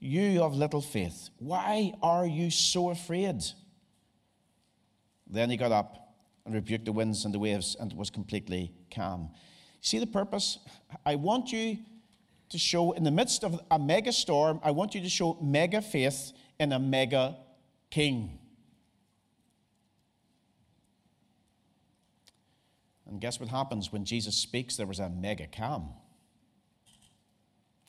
You 0.00 0.42
of 0.42 0.56
little 0.56 0.80
faith, 0.80 1.30
why 1.38 1.92
are 2.02 2.26
you 2.26 2.50
so 2.50 2.90
afraid? 2.90 3.40
Then 5.28 5.48
he 5.48 5.56
got 5.56 5.70
up 5.70 6.16
and 6.44 6.52
rebuked 6.52 6.84
the 6.84 6.90
winds 6.90 7.24
and 7.24 7.32
the 7.32 7.38
waves, 7.38 7.76
and 7.78 7.92
was 7.92 8.10
completely 8.10 8.72
calm. 8.92 9.30
See 9.80 10.00
the 10.00 10.06
purpose? 10.08 10.58
I 11.06 11.14
want 11.14 11.52
you 11.52 11.78
to 12.48 12.58
show, 12.58 12.90
in 12.90 13.04
the 13.04 13.12
midst 13.12 13.44
of 13.44 13.60
a 13.70 13.78
mega 13.78 14.10
storm, 14.10 14.58
I 14.64 14.72
want 14.72 14.96
you 14.96 15.00
to 15.00 15.08
show 15.08 15.38
mega 15.40 15.80
faith 15.80 16.32
in 16.58 16.72
a 16.72 16.80
mega 16.80 17.36
king. 17.88 18.39
And 23.10 23.20
guess 23.20 23.40
what 23.40 23.48
happens 23.48 23.92
when 23.92 24.04
Jesus 24.04 24.36
speaks? 24.36 24.76
There 24.76 24.86
was 24.86 25.00
a 25.00 25.10
mega 25.10 25.48
calm. 25.48 25.90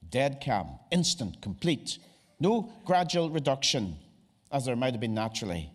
Dead 0.09 0.41
calm, 0.43 0.79
instant, 0.91 1.41
complete. 1.41 1.99
No 2.39 2.73
gradual 2.85 3.29
reduction 3.29 3.97
as 4.51 4.65
there 4.65 4.75
might 4.75 4.93
have 4.93 4.99
been 4.99 5.13
naturally. 5.13 5.71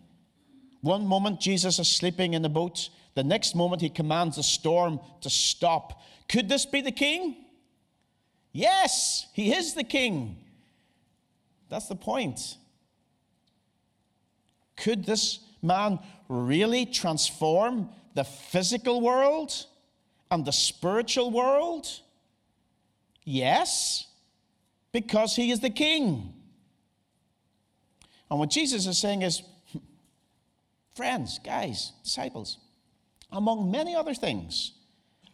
One 0.81 1.07
moment, 1.07 1.39
Jesus 1.39 1.79
is 1.79 1.87
sleeping 1.87 2.33
in 2.33 2.41
the 2.41 2.49
boat. 2.49 2.89
The 3.15 3.23
next 3.23 3.55
moment, 3.55 3.81
he 3.81 3.89
commands 3.89 4.35
the 4.35 4.43
storm 4.43 4.99
to 5.21 5.29
stop. 5.29 6.01
Could 6.27 6.49
this 6.49 6.65
be 6.65 6.81
the 6.81 6.91
king? 6.91 7.37
Yes, 8.51 9.27
he 9.33 9.53
is 9.53 9.73
the 9.73 9.83
king. 9.83 10.37
That's 11.69 11.87
the 11.87 11.95
point. 11.95 12.57
Could 14.75 15.05
this 15.05 15.39
man 15.61 15.99
really 16.29 16.85
transform 16.85 17.89
the 18.17 18.23
physical 18.23 18.99
world 18.99 19.67
and 20.31 20.43
the 20.43 20.51
spiritual 20.51 21.29
world? 21.29 21.87
Yes, 23.23 24.07
because 24.91 25.35
he 25.35 25.51
is 25.51 25.59
the 25.59 25.69
king. 25.69 26.33
And 28.31 28.39
what 28.39 28.49
Jesus 28.49 28.87
is 28.87 28.97
saying 28.97 29.21
is, 29.21 29.43
friends, 30.95 31.39
guys, 31.45 31.91
disciples, 32.03 32.57
among 33.31 33.69
many 33.69 33.95
other 33.95 34.15
things, 34.15 34.71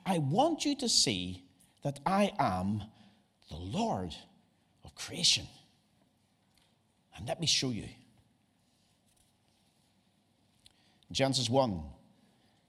I 0.05 0.17
want 0.17 0.65
you 0.65 0.75
to 0.75 0.89
see 0.89 1.45
that 1.83 2.01
I 2.05 2.33
am 2.37 2.83
the 3.49 3.55
Lord 3.55 4.13
of 4.83 4.93
creation. 4.93 5.47
And 7.15 7.29
let 7.29 7.39
me 7.39 7.47
show 7.47 7.69
you. 7.69 7.87
Genesis 11.13 11.49
1, 11.49 11.81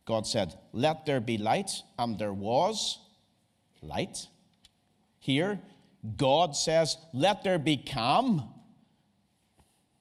God 0.05 0.27
said, 0.27 0.55
Let 0.73 1.07
there 1.07 1.21
be 1.21 1.39
light, 1.39 1.71
and 1.99 2.19
there 2.19 2.33
was 2.33 2.99
light. 3.83 4.29
Here, 5.19 5.61
God 6.17 6.55
says, 6.57 6.97
Let 7.13 7.45
there 7.45 7.59
be 7.59 7.77
calm, 7.77 8.43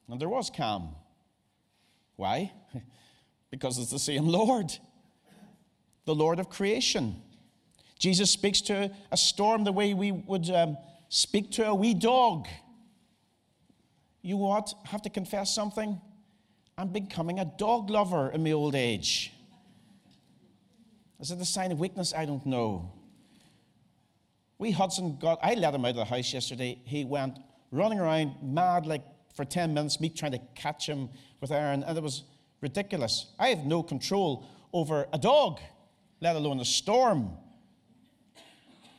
and 0.08 0.20
there 0.20 0.28
was 0.28 0.50
calm. 0.50 0.94
Why? 2.16 2.52
because 3.50 3.78
it's 3.78 3.90
the 3.90 3.98
same 3.98 4.26
Lord, 4.26 4.72
the 6.04 6.14
Lord 6.14 6.38
of 6.38 6.50
creation. 6.50 7.22
Jesus 7.98 8.30
speaks 8.30 8.60
to 8.62 8.90
a 9.10 9.16
storm 9.16 9.64
the 9.64 9.72
way 9.72 9.94
we 9.94 10.12
would 10.12 10.50
um, 10.50 10.76
speak 11.08 11.50
to 11.52 11.66
a 11.66 11.74
wee 11.74 11.94
dog. 11.94 12.46
You 14.20 14.36
what? 14.36 14.74
Have 14.84 15.02
to 15.02 15.10
confess 15.10 15.54
something? 15.54 16.00
I'm 16.76 16.88
becoming 16.88 17.38
a 17.38 17.44
dog 17.44 17.88
lover 17.88 18.30
in 18.30 18.42
my 18.42 18.52
old 18.52 18.74
age. 18.74 19.33
Is 21.24 21.30
it 21.30 21.40
a 21.40 21.44
sign 21.46 21.72
of 21.72 21.80
weakness? 21.80 22.12
I 22.14 22.26
don't 22.26 22.44
know. 22.44 22.92
We 24.58 24.72
Hudson 24.72 25.16
got, 25.16 25.38
I 25.42 25.54
let 25.54 25.74
him 25.74 25.82
out 25.86 25.92
of 25.92 25.96
the 25.96 26.04
house 26.04 26.34
yesterday. 26.34 26.78
He 26.84 27.06
went 27.06 27.38
running 27.72 27.98
around 27.98 28.34
mad 28.42 28.84
like 28.84 29.00
for 29.34 29.46
10 29.46 29.72
minutes, 29.72 30.02
me 30.02 30.10
trying 30.10 30.32
to 30.32 30.40
catch 30.54 30.86
him 30.86 31.08
with 31.40 31.50
Aaron, 31.50 31.82
and 31.82 31.96
it 31.96 32.02
was 32.02 32.24
ridiculous. 32.60 33.32
I 33.38 33.48
have 33.48 33.64
no 33.64 33.82
control 33.82 34.46
over 34.74 35.06
a 35.14 35.18
dog, 35.18 35.60
let 36.20 36.36
alone 36.36 36.60
a 36.60 36.64
storm. 36.66 37.30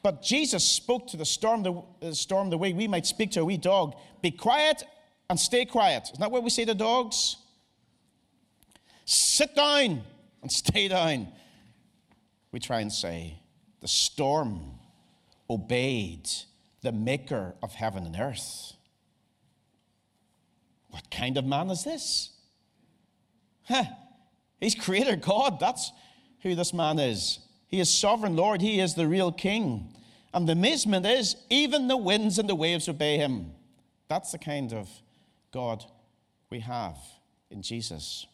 But 0.01 0.24
Jesus 0.24 0.67
spoke 0.67 1.05
to 1.10 1.17
the 1.17 1.25
storm 1.25 1.62
the, 1.62 1.79
the 2.00 2.15
storm 2.15 2.50
the 2.50 2.58
way 2.58 2.74
we 2.74 2.88
might 2.88 3.05
speak 3.05 3.34
to 3.34 3.41
a 3.41 3.46
wee 3.46 3.58
dog 3.58 3.94
be 4.24 4.32
quiet 4.32 4.82
and 5.29 5.39
stay 5.39 5.63
quiet. 5.63 6.05
Isn't 6.05 6.22
that 6.22 6.32
what 6.32 6.41
we 6.41 6.50
say 6.50 6.65
to 6.65 6.74
dogs? 6.74 7.38
Sit 9.05 9.55
down 9.55 10.01
and 10.41 10.51
stay 10.51 10.88
down. 10.88 11.27
We 12.56 12.62
try 12.62 12.80
and 12.80 12.94
say, 12.94 13.42
the 13.82 13.88
storm 13.90 14.80
obeyed 15.50 16.30
the 16.84 16.94
maker 16.94 17.54
of 17.62 17.74
heaven 17.74 18.06
and 18.06 18.16
earth. 18.18 18.72
What 20.90 21.12
kind 21.12 21.38
of 21.38 21.44
man 21.44 21.70
is 21.70 21.84
this? 21.84 22.30
Huh. 23.64 23.84
He's 24.62 24.74
creator 24.74 25.18
God. 25.18 25.60
That's 25.60 25.92
who 26.44 26.56
this 26.56 26.74
man 26.74 26.98
is. 26.98 27.40
He 27.68 27.82
is 27.82 27.94
sovereign 27.94 28.38
Lord. 28.38 28.62
He 28.62 28.80
is 28.80 28.96
the 28.96 29.06
real 29.06 29.34
king. 29.34 29.94
And 30.34 30.48
the 30.48 30.54
amazement 30.54 31.06
is, 31.06 31.36
even 31.50 31.90
the 31.90 31.98
winds 31.98 32.40
and 32.40 32.48
the 32.48 32.56
waves 32.56 32.88
obey 32.88 33.18
him. 33.18 33.52
That's 34.08 34.32
the 34.32 34.38
kind 34.38 34.72
of 34.72 34.88
God 35.52 35.84
we 36.50 36.62
have 36.62 36.96
in 37.52 37.62
Jesus. 37.62 38.26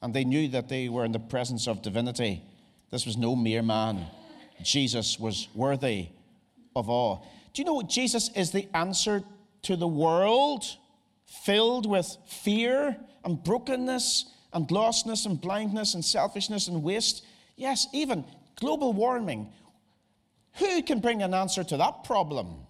And 0.00 0.14
they 0.14 0.24
knew 0.24 0.48
that 0.48 0.70
they 0.70 0.88
were 0.88 1.04
in 1.04 1.12
the 1.12 1.18
presence 1.18 1.68
of 1.68 1.82
divinity. 1.82 2.42
This 2.90 3.06
was 3.06 3.16
no 3.16 3.34
mere 3.34 3.62
man. 3.62 4.06
Jesus 4.62 5.18
was 5.18 5.48
worthy 5.54 6.08
of 6.74 6.88
awe. 6.88 7.18
Do 7.52 7.62
you 7.62 7.66
know 7.66 7.82
Jesus 7.82 8.30
is 8.34 8.50
the 8.50 8.68
answer 8.74 9.22
to 9.62 9.76
the 9.76 9.88
world 9.88 10.64
filled 11.24 11.88
with 11.88 12.16
fear 12.26 12.96
and 13.24 13.42
brokenness 13.42 14.26
and 14.52 14.68
lostness 14.68 15.26
and 15.26 15.40
blindness 15.40 15.94
and 15.94 16.04
selfishness 16.04 16.68
and 16.68 16.82
waste? 16.82 17.24
Yes, 17.56 17.86
even 17.92 18.24
global 18.56 18.92
warming. 18.92 19.52
Who 20.58 20.82
can 20.82 21.00
bring 21.00 21.22
an 21.22 21.34
answer 21.34 21.64
to 21.64 21.76
that 21.76 22.04
problem? 22.04 22.66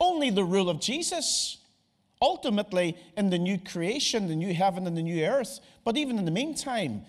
Only 0.00 0.30
the 0.30 0.44
rule 0.44 0.70
of 0.70 0.80
Jesus. 0.80 1.58
Ultimately, 2.20 2.96
in 3.16 3.30
the 3.30 3.38
new 3.38 3.58
creation, 3.58 4.28
the 4.28 4.36
new 4.36 4.52
heaven 4.52 4.86
and 4.86 4.96
the 4.96 5.02
new 5.02 5.24
earth. 5.24 5.60
But 5.84 5.96
even 5.96 6.18
in 6.18 6.24
the 6.24 6.30
meantime, 6.30 7.04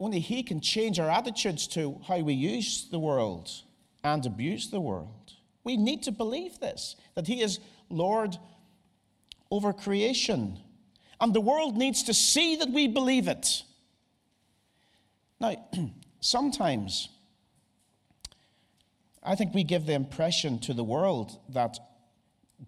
only 0.00 0.18
He 0.18 0.42
can 0.42 0.60
change 0.60 0.98
our 0.98 1.10
attitudes 1.10 1.66
to 1.68 2.00
how 2.08 2.18
we 2.20 2.34
use 2.34 2.88
the 2.90 2.98
world 2.98 3.50
and 4.02 4.24
abuse 4.24 4.70
the 4.70 4.80
world. 4.80 5.34
We 5.62 5.76
need 5.76 6.02
to 6.04 6.12
believe 6.12 6.58
this 6.58 6.96
that 7.14 7.26
He 7.26 7.42
is 7.42 7.60
Lord 7.90 8.36
over 9.50 9.72
creation. 9.72 10.58
And 11.20 11.34
the 11.34 11.40
world 11.40 11.76
needs 11.76 12.02
to 12.04 12.14
see 12.14 12.56
that 12.56 12.70
we 12.70 12.88
believe 12.88 13.28
it. 13.28 13.62
Now, 15.38 15.54
sometimes 16.20 17.10
I 19.22 19.34
think 19.34 19.54
we 19.54 19.64
give 19.64 19.86
the 19.86 19.92
impression 19.92 20.58
to 20.60 20.72
the 20.72 20.84
world 20.84 21.38
that 21.50 21.78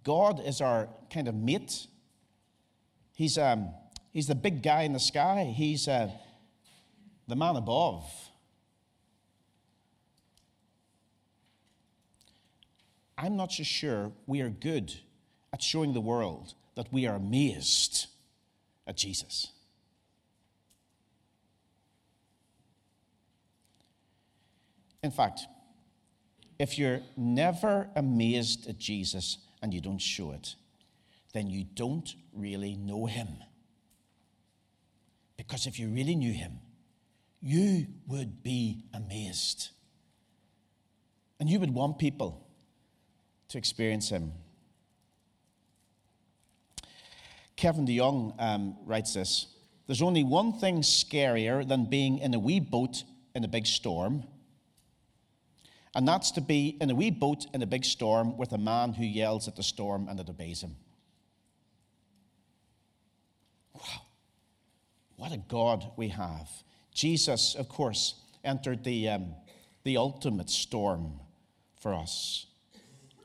God 0.04 0.44
is 0.44 0.60
our 0.60 0.88
kind 1.10 1.28
of 1.28 1.34
mate. 1.34 1.86
He's, 3.14 3.38
um, 3.38 3.70
he's 4.12 4.26
the 4.26 4.34
big 4.34 4.62
guy 4.62 4.82
in 4.82 4.92
the 4.92 5.00
sky, 5.00 5.44
he's 5.44 5.88
uh, 5.88 6.10
the 7.32 7.36
man 7.36 7.56
above. 7.56 8.04
I'm 13.16 13.38
not 13.38 13.50
so 13.50 13.62
sure 13.62 14.12
we 14.26 14.42
are 14.42 14.50
good 14.50 14.92
at 15.50 15.62
showing 15.62 15.94
the 15.94 16.00
world 16.02 16.52
that 16.74 16.92
we 16.92 17.06
are 17.06 17.16
amazed 17.16 18.08
at 18.86 18.98
Jesus. 18.98 19.50
In 25.02 25.10
fact, 25.10 25.40
if 26.58 26.78
you're 26.78 27.00
never 27.16 27.88
amazed 27.96 28.68
at 28.68 28.76
Jesus 28.76 29.38
and 29.62 29.72
you 29.72 29.80
don't 29.80 30.02
show 30.02 30.32
it, 30.32 30.54
then 31.32 31.48
you 31.48 31.64
don't 31.64 32.14
really 32.34 32.76
know 32.76 33.06
him. 33.06 33.28
Because 35.38 35.66
if 35.66 35.78
you 35.78 35.88
really 35.88 36.14
knew 36.14 36.34
him, 36.34 36.58
you 37.42 37.86
would 38.06 38.42
be 38.42 38.84
amazed. 38.94 39.70
And 41.40 41.50
you 41.50 41.58
would 41.60 41.74
want 41.74 41.98
people 41.98 42.46
to 43.48 43.58
experience 43.58 44.08
him. 44.08 44.32
Kevin 47.56 47.86
DeYoung 47.86 48.34
um, 48.38 48.76
writes 48.86 49.14
this 49.14 49.46
There's 49.86 50.02
only 50.02 50.24
one 50.24 50.52
thing 50.52 50.82
scarier 50.82 51.66
than 51.66 51.86
being 51.86 52.18
in 52.18 52.32
a 52.34 52.38
wee 52.38 52.60
boat 52.60 53.04
in 53.34 53.44
a 53.44 53.48
big 53.48 53.66
storm 53.66 54.24
and 55.94 56.08
that's 56.08 56.30
to 56.32 56.40
be 56.40 56.76
in 56.80 56.90
a 56.90 56.94
wee 56.94 57.10
boat 57.10 57.46
in 57.52 57.62
a 57.62 57.66
big 57.66 57.84
storm 57.84 58.36
with 58.38 58.52
a 58.52 58.58
man 58.58 58.94
who 58.94 59.04
yells 59.04 59.46
at 59.46 59.56
the 59.56 59.62
storm 59.62 60.08
and 60.08 60.18
it 60.18 60.28
obeys 60.28 60.62
him. 60.62 60.76
Wow. 63.74 64.02
What 65.16 65.32
a 65.32 65.36
God 65.36 65.90
we 65.96 66.08
have. 66.08 66.48
Jesus, 66.94 67.54
of 67.54 67.68
course, 67.68 68.14
entered 68.44 68.84
the, 68.84 69.08
um, 69.08 69.34
the 69.84 69.96
ultimate 69.96 70.50
storm 70.50 71.20
for 71.80 71.94
us, 71.94 72.46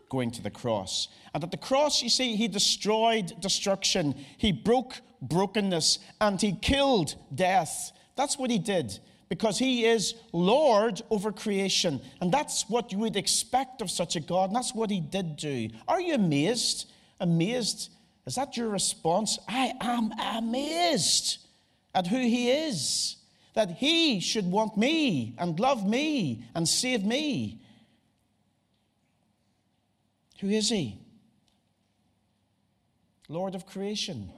going 0.10 0.32
to 0.32 0.42
the 0.42 0.50
cross. 0.50 1.08
And 1.34 1.44
at 1.44 1.52
the 1.52 1.58
cross, 1.58 2.02
you 2.02 2.10
see, 2.10 2.36
he 2.36 2.48
destroyed 2.48 3.40
destruction, 3.40 4.16
he 4.38 4.52
broke 4.52 5.02
brokenness 5.22 6.00
and 6.22 6.40
he 6.40 6.54
killed 6.54 7.16
death. 7.34 7.92
That's 8.16 8.38
what 8.38 8.50
he 8.50 8.60
did 8.60 9.00
because 9.30 9.60
he 9.60 9.86
is 9.86 10.16
Lord 10.32 11.02
over 11.10 11.32
creation. 11.32 12.02
And 12.22 12.32
that's 12.32 12.70
what 12.70 12.92
you 12.92 13.00
would 13.00 13.16
expect 13.16 13.82
of 13.82 13.92
such 13.92 14.16
a 14.16 14.20
God. 14.20 14.50
And 14.50 14.56
that's 14.56 14.74
what 14.74 14.90
he 14.90 15.00
did 15.00 15.36
do. 15.36 15.70
Are 15.88 16.00
you 16.00 16.16
amazed? 16.16 16.90
Amazed? 17.20 17.90
Is 18.26 18.36
that 18.36 18.58
your 18.58 18.70
response? 18.70 19.38
I 19.48 19.74
am 19.82 20.12
amazed 20.36 21.40
at 21.94 22.08
who 22.08 22.20
he 22.20 22.52
is. 22.52 23.17
That 23.58 23.72
he 23.72 24.20
should 24.20 24.52
want 24.52 24.78
me 24.78 25.34
and 25.40 25.60
love 25.60 25.84
me 25.84 26.46
and 26.54 26.70
save 26.70 27.04
me. 27.04 27.60
Who 30.42 30.50
is 30.50 30.70
he? 30.70 31.00
Lord 33.28 33.56
of 33.56 33.66
creation. 33.66 34.30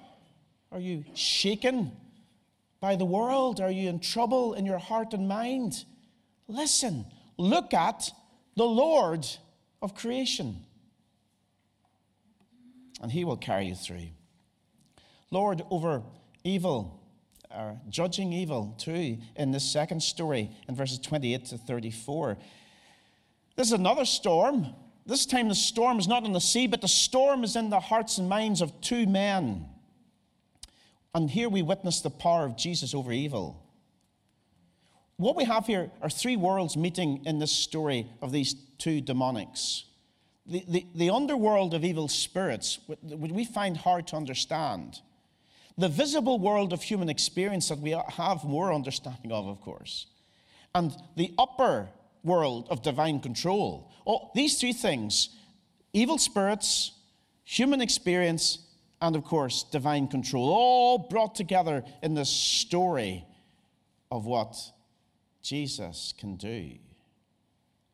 Are 0.72 0.80
you 0.80 1.04
shaken 1.16 1.92
by 2.80 2.96
the 2.96 3.04
world? 3.04 3.60
Are 3.60 3.70
you 3.70 3.90
in 3.90 4.00
trouble 4.00 4.54
in 4.54 4.66
your 4.66 4.78
heart 4.78 5.14
and 5.14 5.28
mind? 5.28 5.84
Listen, 6.48 7.06
look 7.38 7.74
at 7.74 8.10
the 8.56 8.64
Lord 8.64 9.28
of 9.82 9.96
creation, 9.96 10.64
and 13.02 13.12
He 13.12 13.26
will 13.26 13.36
carry 13.36 13.66
you 13.66 13.76
through. 13.76 14.12
Lord 15.30 15.62
over 15.70 16.04
evil, 16.46 16.99
uh, 17.52 17.74
judging 17.90 18.32
evil 18.32 18.76
too, 18.78 19.18
in 19.36 19.52
this 19.52 19.64
second 19.64 20.02
story 20.02 20.52
in 20.68 20.76
verses 20.76 21.00
28 21.00 21.46
to 21.46 21.58
34. 21.58 22.38
This 23.56 23.68
is 23.68 23.74
another 23.74 24.06
storm. 24.06 24.68
This 25.06 25.26
time 25.26 25.50
the 25.50 25.56
storm 25.56 25.98
is 26.00 26.08
not 26.08 26.24
on 26.24 26.34
the 26.34 26.40
sea, 26.40 26.68
but 26.68 26.82
the 26.82 26.88
storm 26.88 27.44
is 27.44 27.56
in 27.56 27.70
the 27.70 27.80
hearts 27.80 28.18
and 28.18 28.30
minds 28.30 28.62
of 28.62 28.80
two 28.82 29.08
men. 29.08 29.66
And 31.16 31.30
here 31.30 31.50
we 31.50 31.62
witness 31.62 32.02
the 32.02 32.12
power 32.12 32.46
of 32.46 32.56
Jesus 32.56 32.94
over 32.94 33.12
evil. 33.12 33.66
What 35.18 35.36
we 35.36 35.44
have 35.44 35.66
here 35.66 35.92
are 36.02 36.10
three 36.10 36.38
worlds 36.38 36.78
meeting 36.78 37.26
in 37.26 37.40
this 37.40 37.52
story 37.52 38.08
of 38.22 38.32
these 38.32 38.54
two 38.78 39.02
demonics. 39.02 39.84
The, 40.46 40.64
the, 40.68 40.86
the 40.96 41.10
underworld 41.10 41.74
of 41.74 41.84
evil 41.84 42.08
spirits, 42.08 42.80
which 43.02 43.32
we 43.32 43.44
find 43.44 43.76
hard 43.76 44.08
to 44.08 44.16
understand. 44.16 45.02
The 45.80 45.88
visible 45.88 46.40
world 46.40 46.74
of 46.74 46.84
human 46.84 47.08
experience 47.08 47.70
that 47.70 47.80
we 47.80 47.92
have 47.92 48.44
more 48.44 48.74
understanding 48.74 49.32
of, 49.32 49.48
of 49.48 49.62
course. 49.62 50.08
And 50.76 50.92
the 51.16 51.34
upper 51.40 51.88
world 52.22 52.68
of 52.70 52.84
divine 52.84 53.22
control. 53.22 53.90
Oh, 54.06 54.30
these 54.36 54.60
three 54.60 54.74
things 54.74 55.30
evil 55.94 56.18
spirits, 56.18 56.92
human 57.46 57.80
experience, 57.80 58.60
and 59.02 59.16
of 59.16 59.24
course, 59.24 59.64
divine 59.64 60.10
control, 60.10 60.50
all 60.50 60.98
brought 60.98 61.34
together 61.34 61.86
in 62.04 62.14
the 62.14 62.26
story 62.26 63.26
of 64.12 64.26
what 64.26 64.58
Jesus 65.42 66.14
can 66.18 66.36
do 66.36 66.72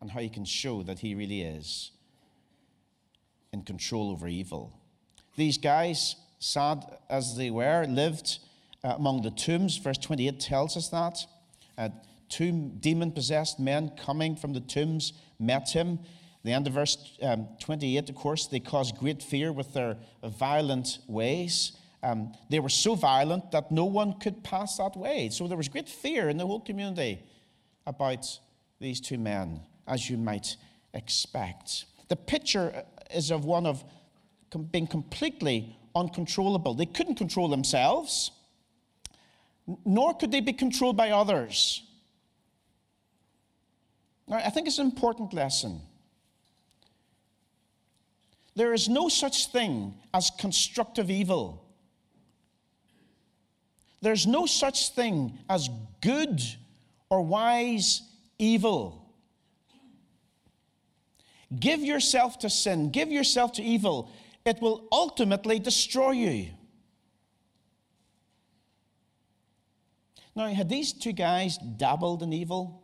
and 0.02 0.10
how 0.10 0.22
he 0.22 0.30
can 0.30 0.44
show 0.44 0.82
that 0.82 0.98
he 0.98 1.14
really 1.14 1.44
is 1.44 1.92
in 3.54 3.62
control 3.62 4.10
over 4.10 4.28
evil. 4.28 4.74
These 5.36 5.60
guys, 5.60 6.16
sad 6.40 6.84
as 7.10 7.36
they 7.36 7.50
were, 7.50 7.86
lived 7.88 8.40
uh, 8.84 8.96
among 8.98 9.22
the 9.22 9.32
tombs. 9.32 9.78
Verse 9.78 9.98
28 9.98 10.40
tells 10.40 10.78
us 10.78 10.90
that. 10.90 11.26
Uh, 11.78 11.90
two 12.30 12.72
demon 12.80 13.12
possessed 13.12 13.60
men 13.60 13.92
coming 13.98 14.36
from 14.36 14.54
the 14.54 14.60
tombs 14.62 15.14
met 15.40 15.70
him 15.70 16.00
the 16.46 16.54
end 16.54 16.68
of 16.68 16.74
verse 16.74 17.18
um, 17.24 17.48
28, 17.60 18.08
of 18.08 18.16
course, 18.16 18.46
they 18.46 18.60
caused 18.60 18.98
great 18.98 19.24
fear 19.24 19.52
with 19.52 19.74
their 19.74 19.98
violent 20.24 21.00
ways. 21.08 21.72
Um, 22.04 22.34
they 22.52 22.60
were 22.60 22.70
so 22.70 22.94
violent 22.94 23.50
that 23.50 23.72
no 23.72 23.86
one 23.86 24.20
could 24.20 24.44
pass 24.44 24.78
that 24.78 24.96
way. 24.96 25.30
So 25.30 25.48
there 25.48 25.58
was 25.58 25.70
great 25.70 25.90
fear 25.90 26.30
in 26.30 26.38
the 26.38 26.46
whole 26.46 26.60
community 26.60 27.24
about 27.88 28.28
these 28.80 29.02
two 29.02 29.18
men, 29.18 29.62
as 29.88 30.08
you 30.08 30.18
might 30.18 30.56
expect. 30.94 31.86
The 32.10 32.16
picture 32.16 32.84
is 33.12 33.32
of 33.32 33.44
one 33.44 33.66
of 33.66 33.84
being 34.70 34.86
completely 34.86 35.76
uncontrollable. 35.96 36.74
They 36.74 36.86
couldn't 36.86 37.16
control 37.16 37.48
themselves, 37.48 38.32
nor 39.86 40.14
could 40.14 40.32
they 40.32 40.42
be 40.42 40.54
controlled 40.54 40.98
by 40.98 41.12
others. 41.12 41.82
Now, 44.28 44.38
I 44.38 44.50
think 44.50 44.68
it's 44.68 44.80
an 44.80 44.86
important 44.86 45.34
lesson. 45.34 45.82
There 48.56 48.74
is 48.74 48.88
no 48.88 49.10
such 49.10 49.48
thing 49.48 49.94
as 50.14 50.32
constructive 50.38 51.10
evil. 51.10 51.66
There's 54.02 54.28
no 54.28 54.46
such 54.46 54.90
thing 54.90 55.38
as 55.50 55.70
good 56.02 56.42
or 57.10 57.22
wise 57.22 58.02
evil. 58.40 59.02
Give 61.60 61.82
yourself 61.82 62.40
to 62.40 62.50
sin, 62.50 62.92
give 62.92 63.12
yourself 63.12 63.54
to 63.54 63.64
evil. 63.64 64.12
It 64.46 64.62
will 64.62 64.88
ultimately 64.92 65.58
destroy 65.58 66.12
you. 66.12 66.52
Now, 70.36 70.48
had 70.48 70.70
these 70.70 70.94
two 70.94 71.14
guys 71.14 71.58
dabbled 71.58 72.22
in 72.22 72.32
evil? 72.34 72.84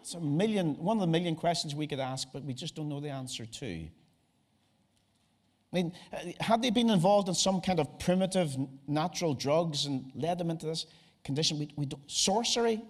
It's 0.00 0.14
a 0.14 0.20
million, 0.20 0.76
one 0.76 0.96
of 0.96 1.00
the 1.00 1.06
million 1.08 1.34
questions 1.34 1.74
we 1.74 1.86
could 1.86 1.98
ask, 1.98 2.28
but 2.32 2.44
we 2.44 2.54
just 2.54 2.76
don't 2.76 2.88
know 2.88 3.00
the 3.00 3.10
answer 3.10 3.44
to. 3.44 3.88
I 5.72 5.76
mean, 5.76 5.92
uh, 6.12 6.18
had 6.40 6.62
they 6.62 6.70
been 6.70 6.90
involved 6.90 7.28
in 7.28 7.34
some 7.34 7.60
kind 7.60 7.80
of 7.80 7.98
primitive 7.98 8.56
natural 8.86 9.34
drugs 9.34 9.86
and 9.86 10.10
led 10.14 10.38
them 10.38 10.48
into 10.48 10.64
this 10.64 10.86
condition? 11.24 11.58
We, 11.58 11.70
we 11.76 11.88
sorcery? 12.06 12.80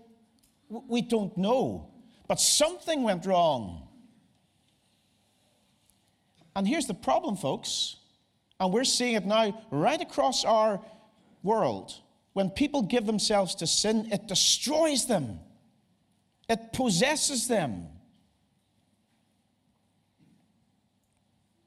We 0.69 1.01
don't 1.01 1.37
know. 1.39 1.91
But 2.29 2.39
something 2.39 3.03
went 3.03 3.25
wrong. 3.25 3.86
And 6.57 6.67
here's 6.67 6.87
the 6.87 6.95
problem, 6.95 7.37
folks. 7.37 7.97
And 8.59 8.73
we're 8.73 8.85
seeing 8.85 9.15
it 9.15 9.27
now 9.27 9.63
right 9.71 10.01
across 10.01 10.43
our 10.43 10.81
world. 11.43 11.93
When 12.33 12.49
people 12.49 12.83
give 12.83 13.05
themselves 13.05 13.55
to 13.57 13.67
sin, 13.67 14.09
it 14.11 14.27
destroys 14.27 15.07
them, 15.07 15.39
it 16.49 16.73
possesses 16.73 17.47
them. 17.47 17.89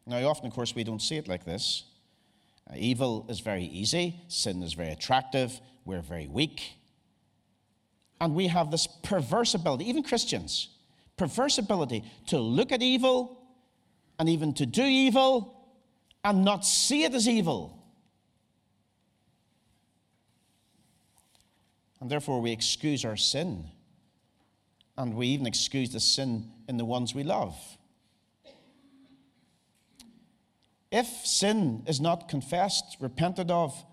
Now, 0.08 0.28
often, 0.28 0.48
of 0.48 0.54
course, 0.54 0.74
we 0.74 0.84
don't 0.84 1.02
see 1.02 1.18
it 1.18 1.28
like 1.28 1.46
this. 1.46 1.84
Uh, 2.68 2.74
evil 2.76 3.28
is 3.30 3.42
very 3.42 3.66
easy, 3.66 4.16
sin 4.28 4.64
is 4.64 4.74
very 4.74 4.90
attractive, 4.90 5.62
we're 5.86 6.02
very 6.02 6.28
weak. 6.28 6.74
And 8.20 8.34
we 8.34 8.48
have 8.48 8.72
this 8.72 8.88
perverse 8.88 9.54
ability, 9.54 9.88
even 9.88 10.02
Christians, 10.02 10.70
perverse 11.16 11.60
ability 11.60 12.04
to 12.28 12.40
look 12.40 12.72
at 12.72 12.82
evil 12.82 13.39
and 14.20 14.28
even 14.28 14.54
to 14.56 14.66
do 14.66 14.84
evil 14.84 15.56
and 16.24 16.44
not 16.44 16.66
see 16.66 17.06
it 17.06 17.16
as 17.16 17.28
evil. 17.28 17.82
And 22.02 22.10
therefore, 22.10 22.42
we 22.42 22.52
excuse 22.52 23.06
our 23.06 23.18
sin. 23.18 23.66
And 24.98 25.16
we 25.16 25.28
even 25.28 25.48
excuse 25.48 25.92
the 25.92 26.02
sin 26.02 26.52
in 26.68 26.76
the 26.76 26.86
ones 26.86 27.16
we 27.16 27.24
love. 27.24 27.58
If 30.92 31.08
sin 31.08 31.84
is 31.88 32.02
not 32.02 32.28
confessed, 32.28 32.98
repented 33.00 33.50
of, 33.50 33.86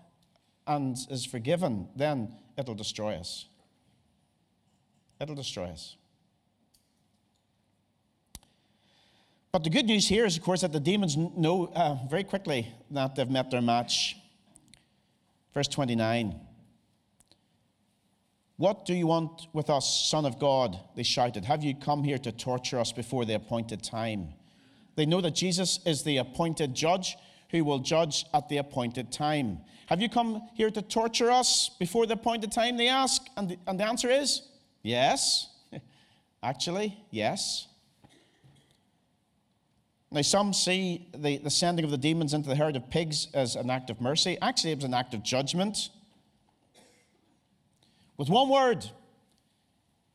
and 0.65 0.97
is 1.09 1.25
forgiven, 1.25 1.87
then 1.95 2.33
it'll 2.57 2.75
destroy 2.75 3.15
us. 3.15 3.47
It'll 5.21 5.35
destroy 5.35 5.65
us. 5.65 5.95
But 9.57 9.63
the 9.63 9.71
good 9.71 9.87
news 9.87 10.07
here 10.07 10.23
is, 10.23 10.37
of 10.37 10.43
course, 10.43 10.61
that 10.61 10.71
the 10.71 10.79
demons 10.79 11.17
know 11.17 11.65
uh, 11.73 11.95
very 12.07 12.23
quickly 12.23 12.71
that 12.91 13.15
they've 13.15 13.27
met 13.27 13.49
their 13.49 13.59
match. 13.59 14.15
Verse 15.51 15.67
29. 15.67 16.39
What 18.57 18.85
do 18.85 18.93
you 18.93 19.07
want 19.07 19.47
with 19.53 19.71
us, 19.71 20.11
Son 20.11 20.27
of 20.27 20.37
God? 20.37 20.79
They 20.95 21.01
shouted. 21.01 21.43
Have 21.45 21.63
you 21.63 21.73
come 21.73 22.03
here 22.03 22.19
to 22.19 22.31
torture 22.31 22.77
us 22.77 22.91
before 22.91 23.25
the 23.25 23.33
appointed 23.33 23.81
time? 23.81 24.35
They 24.95 25.07
know 25.07 25.21
that 25.21 25.33
Jesus 25.33 25.79
is 25.87 26.03
the 26.03 26.17
appointed 26.17 26.75
judge 26.75 27.17
who 27.49 27.63
will 27.65 27.79
judge 27.79 28.25
at 28.35 28.49
the 28.49 28.57
appointed 28.57 29.11
time. 29.11 29.61
Have 29.87 30.03
you 30.03 30.07
come 30.07 30.47
here 30.53 30.69
to 30.69 30.83
torture 30.83 31.31
us 31.31 31.71
before 31.79 32.05
the 32.05 32.13
appointed 32.13 32.51
time? 32.51 32.77
They 32.77 32.89
ask. 32.89 33.23
And 33.35 33.49
the, 33.49 33.57
and 33.65 33.79
the 33.79 33.85
answer 33.85 34.11
is 34.11 34.43
yes. 34.83 35.49
Actually, 36.43 36.95
yes. 37.09 37.67
Now, 40.11 40.21
some 40.21 40.53
see 40.53 41.09
the, 41.13 41.37
the 41.37 41.49
sending 41.49 41.83
of 41.83 41.91
the 41.91 41.97
demons 41.97 42.33
into 42.33 42.47
the 42.47 42.55
herd 42.55 42.75
of 42.75 42.89
pigs 42.89 43.27
as 43.33 43.55
an 43.55 43.69
act 43.69 43.89
of 43.89 43.99
mercy. 43.99 44.37
Actually, 44.41 44.71
it 44.71 44.77
was 44.77 44.85
an 44.85 44.93
act 44.93 45.13
of 45.13 45.21
judgment. 45.21 45.89
With 48.15 48.29
one 48.29 48.49
word, 48.49 48.89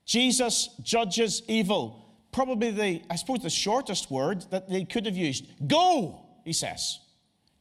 Jesus 0.07 0.70
judges 0.83 1.42
evil 1.46 2.02
probably 2.33 2.70
the, 2.70 3.02
I 3.11 3.16
suppose, 3.16 3.40
the 3.40 3.50
shortest 3.50 4.11
word 4.11 4.46
that 4.50 4.68
they 4.68 4.85
could 4.85 5.07
have 5.07 5.16
used. 5.16 5.46
Go, 5.68 6.26
he 6.44 6.52
says. 6.52 6.98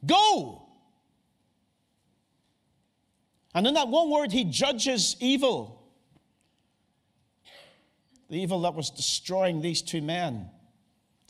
Go. 0.06 0.63
And 3.54 3.67
in 3.67 3.74
that 3.74 3.89
one 3.89 4.10
word, 4.10 4.32
he 4.32 4.46
judges 4.46 5.17
evil. 5.20 5.84
The 8.30 8.38
evil 8.38 8.62
that 8.62 8.74
was 8.74 8.89
destroying 8.89 9.62
these 9.62 9.82
two 9.82 10.02
men, 10.02 10.50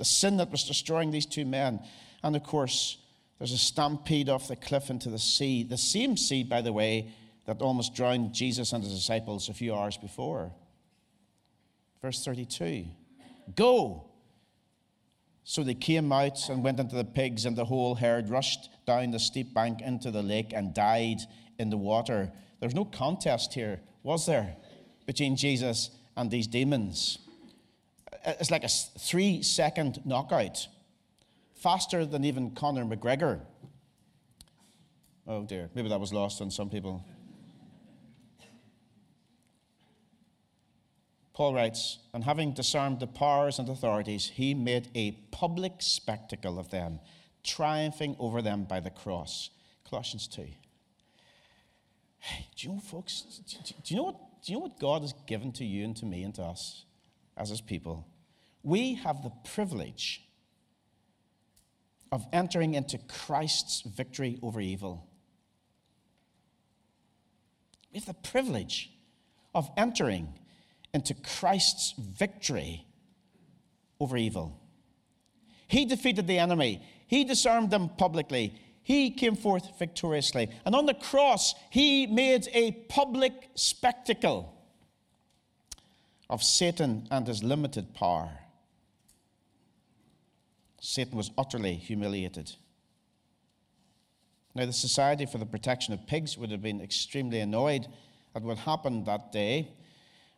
the 0.02 0.06
sin 0.06 0.38
that 0.38 0.50
was 0.50 0.64
destroying 0.64 1.12
these 1.12 1.28
two 1.28 1.46
men. 1.46 1.80
And 2.24 2.36
of 2.36 2.42
course, 2.42 2.98
there's 3.38 3.52
a 3.52 3.58
stampede 3.60 4.30
off 4.30 4.48
the 4.48 4.56
cliff 4.56 4.90
into 4.90 5.12
the 5.12 5.20
sea. 5.20 5.62
The 5.62 5.78
same 5.78 6.18
sea, 6.18 6.44
by 6.44 6.62
the 6.62 6.74
way, 6.74 7.14
that 7.46 7.62
almost 7.62 7.94
drowned 7.94 8.34
Jesus 8.34 8.74
and 8.74 8.84
his 8.84 8.96
disciples 8.96 9.48
a 9.48 9.54
few 9.54 9.76
hours 9.76 9.98
before. 9.98 10.54
Verse 12.02 12.26
32 12.26 12.88
Go! 13.56 14.06
So 15.44 15.64
they 15.64 15.76
came 15.76 16.12
out 16.12 16.50
and 16.50 16.64
went 16.64 16.80
into 16.80 16.96
the 16.96 17.06
pigs, 17.06 17.46
and 17.46 17.56
the 17.56 17.66
whole 17.66 17.94
herd 17.94 18.28
rushed 18.28 18.72
down 18.88 19.12
the 19.12 19.20
steep 19.20 19.54
bank 19.54 19.82
into 19.82 20.10
the 20.10 20.24
lake 20.24 20.52
and 20.52 20.74
died 20.74 21.20
in 21.60 21.70
the 21.70 21.78
water. 21.78 22.32
There's 22.60 22.74
no 22.74 22.86
contest 22.86 23.54
here, 23.54 23.82
was 24.02 24.26
there, 24.26 24.56
between 25.06 25.36
Jesus 25.36 25.92
and 26.18 26.32
these 26.32 26.48
demons? 26.48 27.20
It's 28.26 28.52
like 28.52 28.64
a 28.64 28.70
three 28.70 29.42
second 29.42 30.02
knockout 30.06 30.68
faster 31.56 32.06
than 32.06 32.24
even 32.26 32.52
Conor 32.52 32.86
McGregor. 32.86 33.42
Oh 35.28 35.44
dear, 35.44 35.70
maybe 35.76 35.90
that 35.90 36.00
was 36.00 36.12
lost 36.12 36.42
on 36.42 36.52
some 36.52 36.70
people. 36.70 37.06
Paul 41.34 41.54
writes, 41.54 42.00
and 42.14 42.24
having 42.24 42.54
disarmed 42.54 43.00
the 43.00 43.08
powers 43.08 43.58
and 43.58 43.70
authorities, 43.70 44.30
he 44.34 44.54
made 44.54 44.90
a 44.94 45.12
public 45.32 45.74
spectacle 45.80 46.60
of 46.60 46.70
them, 46.70 47.00
triumphing 47.44 48.16
over 48.20 48.42
them 48.42 48.66
by 48.66 48.80
the 48.80 48.90
cross. 48.90 49.50
Colossians 49.90 50.28
2. 50.28 50.46
Hey, 52.20 52.48
do 52.56 52.68
you 52.68 52.74
know, 52.74 52.80
folks, 52.80 53.22
do 53.22 53.58
you 53.86 53.96
know, 53.98 54.04
what, 54.04 54.16
do 54.44 54.52
you 54.52 54.60
know 54.60 54.64
what 54.66 54.80
God 54.80 55.02
has 55.02 55.14
given 55.26 55.52
to 55.54 55.66
you 55.66 55.86
and 55.86 55.96
to 55.98 56.06
me 56.06 56.24
and 56.24 56.36
to 56.36 56.44
us 56.44 56.84
as 57.42 57.50
his 57.50 57.62
people? 57.62 58.08
We 58.62 58.94
have 58.96 59.24
the 59.24 59.32
privilege 59.44 60.24
of 62.12 62.26
entering 62.32 62.76
into 62.76 63.00
Christ's 63.00 63.82
victory 63.82 64.38
over 64.44 64.62
evil. 64.62 65.08
We 67.92 68.00
have 68.00 68.08
the 68.08 68.30
privilege 68.30 68.92
of 69.56 69.70
entering 69.76 70.38
into 70.94 71.16
Christ's 71.16 71.94
victory 71.98 72.86
over 74.00 74.18
evil. 74.18 74.60
He 75.68 75.86
defeated 75.86 76.28
the 76.28 76.38
enemy, 76.38 76.82
he 77.08 77.24
disarmed 77.24 77.72
them 77.72 77.90
publicly, 77.98 78.54
he 78.84 79.10
came 79.10 79.36
forth 79.36 79.80
victoriously. 79.80 80.50
And 80.66 80.76
on 80.76 80.86
the 80.86 80.94
cross, 80.94 81.56
he 81.70 82.06
made 82.08 82.48
a 82.54 82.72
public 82.90 83.34
spectacle 83.56 84.61
of 86.32 86.42
Satan 86.42 87.08
and 87.12 87.28
his 87.28 87.44
limited 87.44 87.94
power. 87.94 88.30
Satan 90.80 91.18
was 91.18 91.30
utterly 91.38 91.76
humiliated. 91.76 92.54
Now, 94.56 94.66
the 94.66 94.74
Society 94.74 95.26
for 95.26 95.38
the 95.38 95.46
Protection 95.46 95.94
of 95.94 96.08
Pigs 96.08 96.38
would 96.38 96.50
have 96.50 96.62
been 96.62 96.82
extremely 96.82 97.42
annoyed 97.42 97.86
at 98.34 98.42
what 98.44 98.60
happened 98.60 99.06
that 99.06 99.32
day. 99.34 99.74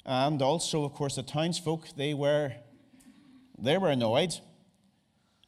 And 0.03 0.41
also, 0.41 0.84
of 0.84 0.93
course, 0.93 1.15
the 1.15 1.23
townsfolk, 1.23 1.88
they 1.95 2.13
were, 2.15 2.51
they 3.58 3.77
were 3.77 3.89
annoyed. 3.89 4.34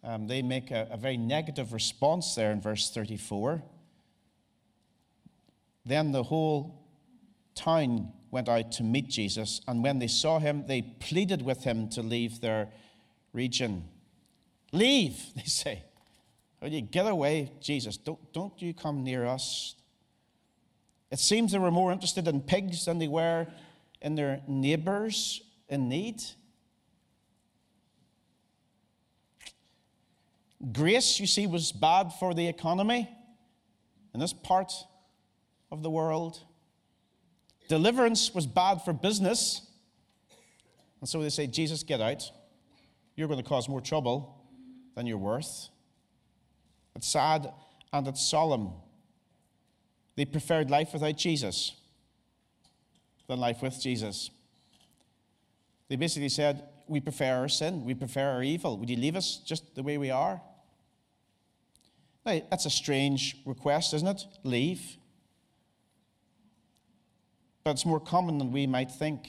Um, 0.03 0.27
they 0.27 0.43
make 0.43 0.69
a, 0.69 0.87
a 0.91 0.97
very 0.97 1.17
negative 1.17 1.73
response 1.73 2.35
there 2.35 2.51
in 2.51 2.61
verse 2.61 2.91
34. 2.91 3.63
Then 5.85 6.11
the 6.11 6.23
whole 6.23 6.85
town 7.55 8.13
went 8.35 8.49
out 8.49 8.69
to 8.69 8.83
meet 8.83 9.07
Jesus, 9.07 9.61
and 9.65 9.81
when 9.81 9.97
they 9.97 10.07
saw 10.07 10.39
him, 10.39 10.65
they 10.67 10.81
pleaded 10.81 11.41
with 11.41 11.63
him 11.63 11.87
to 11.87 12.01
leave 12.01 12.41
their 12.41 12.67
region. 13.31 13.85
Leave, 14.73 15.23
they 15.37 15.43
say. 15.43 15.83
Do 16.61 16.67
you 16.67 16.81
get 16.81 17.07
away, 17.07 17.53
Jesus? 17.61 17.95
Don't, 17.95 18.19
don't 18.33 18.61
you 18.61 18.73
come 18.73 19.05
near 19.05 19.25
us. 19.25 19.75
It 21.11 21.19
seems 21.19 21.53
they 21.53 21.59
were 21.59 21.71
more 21.71 21.93
interested 21.93 22.27
in 22.27 22.41
pigs 22.41 22.83
than 22.83 22.99
they 22.99 23.07
were 23.07 23.47
in 24.01 24.15
their 24.15 24.41
neighbors 24.49 25.41
in 25.69 25.87
need. 25.87 26.21
Grace, 30.73 31.21
you 31.21 31.27
see, 31.27 31.47
was 31.47 31.71
bad 31.71 32.11
for 32.19 32.33
the 32.33 32.49
economy 32.49 33.07
in 34.13 34.19
this 34.19 34.33
part 34.33 34.73
of 35.71 35.83
the 35.83 35.89
world. 35.89 36.41
Deliverance 37.67 38.33
was 38.33 38.45
bad 38.45 38.81
for 38.81 38.93
business. 38.93 39.61
And 40.99 41.09
so 41.09 41.21
they 41.21 41.29
say, 41.29 41.47
Jesus, 41.47 41.83
get 41.83 42.01
out. 42.01 42.23
You're 43.15 43.27
going 43.27 43.41
to 43.41 43.47
cause 43.47 43.69
more 43.69 43.81
trouble 43.81 44.43
than 44.95 45.07
you're 45.07 45.17
worth. 45.17 45.69
It's 46.95 47.07
sad 47.07 47.51
and 47.91 48.07
it's 48.07 48.21
solemn. 48.21 48.71
They 50.15 50.25
preferred 50.25 50.69
life 50.69 50.93
without 50.93 51.17
Jesus 51.17 51.73
than 53.27 53.39
life 53.39 53.61
with 53.61 53.79
Jesus. 53.81 54.29
They 55.89 55.95
basically 55.95 56.29
said, 56.29 56.63
We 56.87 56.99
prefer 56.99 57.35
our 57.35 57.49
sin, 57.49 57.83
we 57.85 57.93
prefer 57.93 58.31
our 58.31 58.43
evil. 58.43 58.77
Would 58.77 58.89
you 58.89 58.97
leave 58.97 59.15
us 59.15 59.37
just 59.37 59.75
the 59.75 59.83
way 59.83 59.97
we 59.97 60.11
are? 60.11 60.41
Now, 62.25 62.41
that's 62.49 62.65
a 62.65 62.71
strange 62.71 63.37
request, 63.45 63.93
isn't 63.93 64.07
it? 64.07 64.25
Leave. 64.43 64.97
But 67.65 67.71
it's 67.71 67.85
more 67.85 67.99
common 67.99 68.37
than 68.37 68.51
we 68.53 68.65
might 68.65 68.91
think 68.91 69.27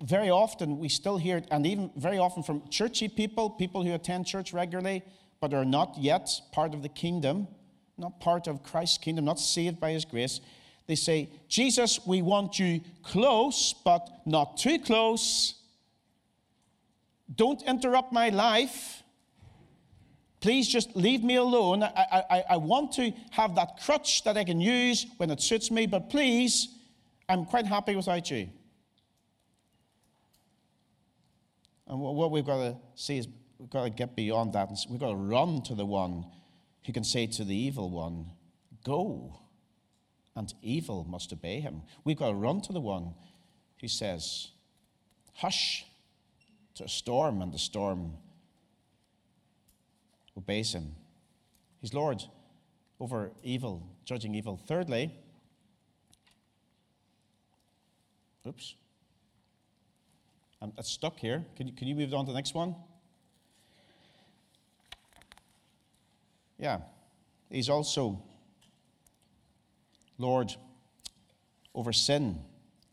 very 0.00 0.30
often 0.30 0.78
we 0.78 0.88
still 0.88 1.16
hear, 1.16 1.42
and 1.50 1.66
even 1.66 1.90
very 1.96 2.18
often 2.18 2.42
from 2.42 2.68
churchy 2.68 3.08
people, 3.08 3.50
people 3.50 3.82
who 3.82 3.92
attend 3.94 4.26
church 4.26 4.52
regularly, 4.52 5.02
but 5.40 5.52
are 5.52 5.64
not 5.64 5.96
yet 5.98 6.28
part 6.52 6.74
of 6.74 6.82
the 6.82 6.88
kingdom, 6.88 7.48
not 7.96 8.20
part 8.20 8.46
of 8.46 8.62
Christ's 8.62 8.98
kingdom, 8.98 9.24
not 9.24 9.40
saved 9.40 9.80
by 9.80 9.90
his 9.90 10.04
grace. 10.04 10.40
They 10.86 10.94
say, 10.94 11.30
Jesus, 11.48 12.00
we 12.06 12.22
want 12.22 12.58
you 12.58 12.80
close, 13.02 13.74
but 13.84 14.08
not 14.24 14.56
too 14.56 14.78
close. 14.78 15.54
Don't 17.34 17.62
interrupt 17.62 18.12
my 18.12 18.28
life. 18.28 19.02
Please 20.40 20.68
just 20.68 20.94
leave 20.94 21.24
me 21.24 21.34
alone. 21.34 21.82
I, 21.82 22.22
I, 22.30 22.44
I 22.50 22.56
want 22.56 22.92
to 22.92 23.12
have 23.32 23.56
that 23.56 23.80
crutch 23.84 24.22
that 24.22 24.36
I 24.36 24.44
can 24.44 24.60
use 24.60 25.06
when 25.16 25.30
it 25.30 25.42
suits 25.42 25.70
me, 25.72 25.86
but 25.86 26.08
please, 26.08 26.77
I'm 27.28 27.44
quite 27.44 27.66
happy 27.66 27.94
without 27.94 28.30
you. 28.30 28.48
And 31.86 32.00
what 32.00 32.30
we've 32.30 32.44
got 32.44 32.58
to 32.58 32.76
see 32.94 33.18
is 33.18 33.28
we've 33.58 33.70
got 33.70 33.84
to 33.84 33.90
get 33.90 34.14
beyond 34.14 34.52
that. 34.52 34.68
And 34.68 34.78
we've 34.90 35.00
got 35.00 35.10
to 35.10 35.16
run 35.16 35.62
to 35.62 35.74
the 35.74 35.86
one 35.86 36.26
who 36.84 36.92
can 36.92 37.04
say 37.04 37.26
to 37.26 37.44
the 37.44 37.54
evil 37.54 37.90
one, 37.90 38.26
Go, 38.84 39.40
and 40.36 40.52
evil 40.62 41.04
must 41.08 41.32
obey 41.32 41.60
him. 41.60 41.82
We've 42.04 42.16
got 42.16 42.28
to 42.28 42.34
run 42.34 42.60
to 42.62 42.72
the 42.72 42.80
one 42.80 43.14
who 43.80 43.88
says, 43.88 44.48
Hush 45.34 45.84
to 46.76 46.84
a 46.84 46.88
storm, 46.88 47.42
and 47.42 47.52
the 47.52 47.58
storm 47.58 48.12
obeys 50.36 50.74
him. 50.74 50.94
He's 51.80 51.92
Lord 51.92 52.22
over 53.00 53.32
evil, 53.42 53.88
judging 54.04 54.34
evil. 54.34 54.60
Thirdly, 54.66 55.12
oops. 58.48 58.74
I'm 60.60 60.72
stuck 60.82 61.18
here. 61.20 61.44
Can 61.56 61.68
you, 61.68 61.72
can 61.72 61.86
you 61.86 61.94
move 61.94 62.12
on 62.12 62.26
to 62.26 62.32
the 62.32 62.36
next 62.36 62.54
one? 62.54 62.74
Yeah. 66.58 66.80
He's 67.50 67.68
also 67.68 68.20
Lord 70.18 70.52
over 71.74 71.92
sin. 71.92 72.40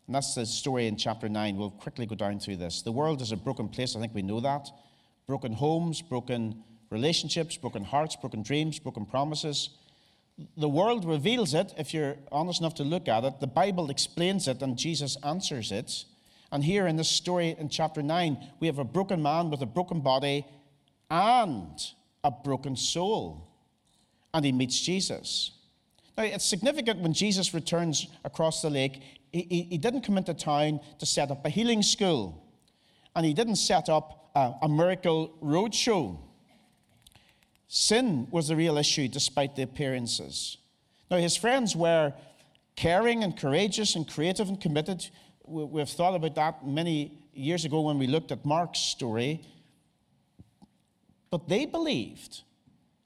And 0.07 0.15
that's 0.15 0.35
the 0.35 0.45
story 0.45 0.85
in 0.85 0.95
chapter 0.95 1.27
9. 1.27 1.57
We'll 1.57 1.71
quickly 1.71 2.05
go 2.05 2.13
down 2.13 2.39
through 2.39 2.57
this. 2.57 2.83
The 2.83 2.91
world 2.91 3.21
is 3.21 3.31
a 3.31 3.37
broken 3.37 3.67
place. 3.67 3.95
I 3.95 3.99
think 3.99 4.13
we 4.13 4.21
know 4.21 4.39
that. 4.41 4.69
Broken 5.25 5.53
homes, 5.53 6.03
broken 6.03 6.63
relationships, 6.91 7.57
broken 7.57 7.83
hearts, 7.83 8.15
broken 8.15 8.43
dreams, 8.43 8.77
broken 8.77 9.07
promises. 9.07 9.69
The 10.57 10.69
world 10.69 11.05
reveals 11.05 11.53
it 11.53 11.73
if 11.77 11.93
you're 11.93 12.17
honest 12.31 12.59
enough 12.59 12.75
to 12.75 12.83
look 12.83 13.07
at 13.07 13.23
it. 13.23 13.39
The 13.39 13.47
Bible 13.47 13.89
explains 13.89 14.47
it, 14.47 14.61
and 14.61 14.77
Jesus 14.77 15.17
answers 15.23 15.71
it. 15.71 16.05
And 16.51 16.63
here 16.63 16.87
in 16.87 16.97
this 16.97 17.09
story 17.09 17.55
in 17.57 17.69
chapter 17.69 18.01
9, 18.01 18.37
we 18.59 18.67
have 18.67 18.79
a 18.79 18.83
broken 18.83 19.21
man 19.21 19.49
with 19.49 19.61
a 19.61 19.65
broken 19.65 20.01
body 20.01 20.45
and 21.09 21.81
a 22.23 22.31
broken 22.31 22.75
soul. 22.75 23.47
And 24.33 24.43
he 24.43 24.51
meets 24.51 24.79
Jesus. 24.79 25.51
Now, 26.17 26.23
it's 26.23 26.45
significant 26.45 26.99
when 26.99 27.13
Jesus 27.13 27.53
returns 27.53 28.07
across 28.23 28.61
the 28.61 28.69
lake, 28.69 29.01
he, 29.31 29.41
he, 29.49 29.61
he 29.63 29.77
didn't 29.77 30.01
come 30.01 30.17
into 30.17 30.33
town 30.33 30.79
to 30.99 31.05
set 31.05 31.29
up 31.29 31.45
a 31.45 31.49
healing 31.49 31.81
school, 31.81 32.41
and 33.15 33.25
he 33.25 33.33
didn't 33.33 33.57
set 33.57 33.89
up 33.89 34.31
a, 34.35 34.53
a 34.63 34.69
miracle 34.69 35.33
roadshow. 35.41 36.17
Sin 37.67 38.27
was 38.31 38.47
the 38.47 38.55
real 38.55 38.77
issue 38.77 39.07
despite 39.07 39.55
the 39.55 39.63
appearances. 39.63 40.57
Now, 41.09 41.17
his 41.17 41.35
friends 41.35 41.75
were 41.75 42.13
caring 42.75 43.23
and 43.23 43.37
courageous 43.37 43.95
and 43.95 44.07
creative 44.07 44.49
and 44.49 44.59
committed. 44.59 45.07
We've 45.45 45.89
thought 45.89 46.15
about 46.15 46.35
that 46.35 46.67
many 46.67 47.19
years 47.33 47.65
ago 47.65 47.81
when 47.81 47.99
we 47.99 48.07
looked 48.07 48.31
at 48.31 48.45
Mark's 48.45 48.79
story. 48.79 49.41
But 51.29 51.47
they 51.47 51.65
believed 51.65 52.41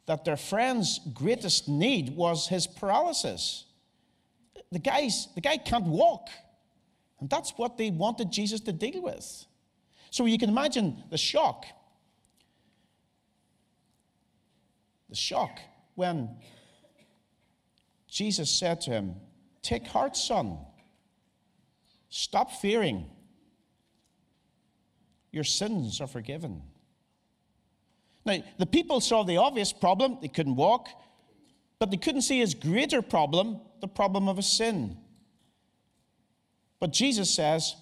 that 0.06 0.26
their 0.26 0.38
friend's 0.38 1.00
greatest 1.14 1.68
need 1.68 2.16
was 2.16 2.48
his 2.48 2.68
paralysis. 2.68 3.66
The, 4.72 4.80
guy's, 4.80 5.28
the 5.36 5.42
guy 5.42 5.58
can't 5.58 5.86
walk. 5.86 6.30
And 7.20 7.30
that's 7.30 7.52
what 7.58 7.78
they 7.78 7.92
wanted 7.92 8.32
Jesus 8.32 8.62
to 8.62 8.72
deal 8.72 9.02
with. 9.04 9.46
So 10.10 10.26
you 10.26 10.38
can 10.38 10.50
imagine 10.50 11.04
the 11.10 11.18
shock. 11.18 11.66
The 15.10 15.16
shock 15.16 15.60
when 15.96 16.30
Jesus 18.08 18.50
said 18.50 18.82
to 18.82 18.92
him, 18.92 19.16
Take 19.62 19.88
heart, 19.88 20.16
son. 20.16 20.58
Stop 22.10 22.52
fearing. 22.52 23.06
Your 25.32 25.44
sins 25.44 26.02
are 26.02 26.08
forgiven. 26.08 26.64
Now, 28.26 28.44
the 28.58 28.66
people 28.66 29.00
saw 29.00 29.24
the 29.24 29.38
obvious 29.38 29.72
problem, 29.72 30.18
they 30.22 30.28
couldn't 30.28 30.56
walk, 30.56 30.90
but 31.80 31.92
they 31.92 31.98
couldn't 31.98 32.24
see 32.24 32.40
his 32.40 32.54
greater 32.54 33.02
problem, 33.02 33.60
the 33.80 33.88
problem 33.88 34.28
of 34.28 34.38
his 34.38 34.48
sin. 34.48 34.98
But 36.80 36.92
Jesus 36.92 37.34
says 37.34 37.76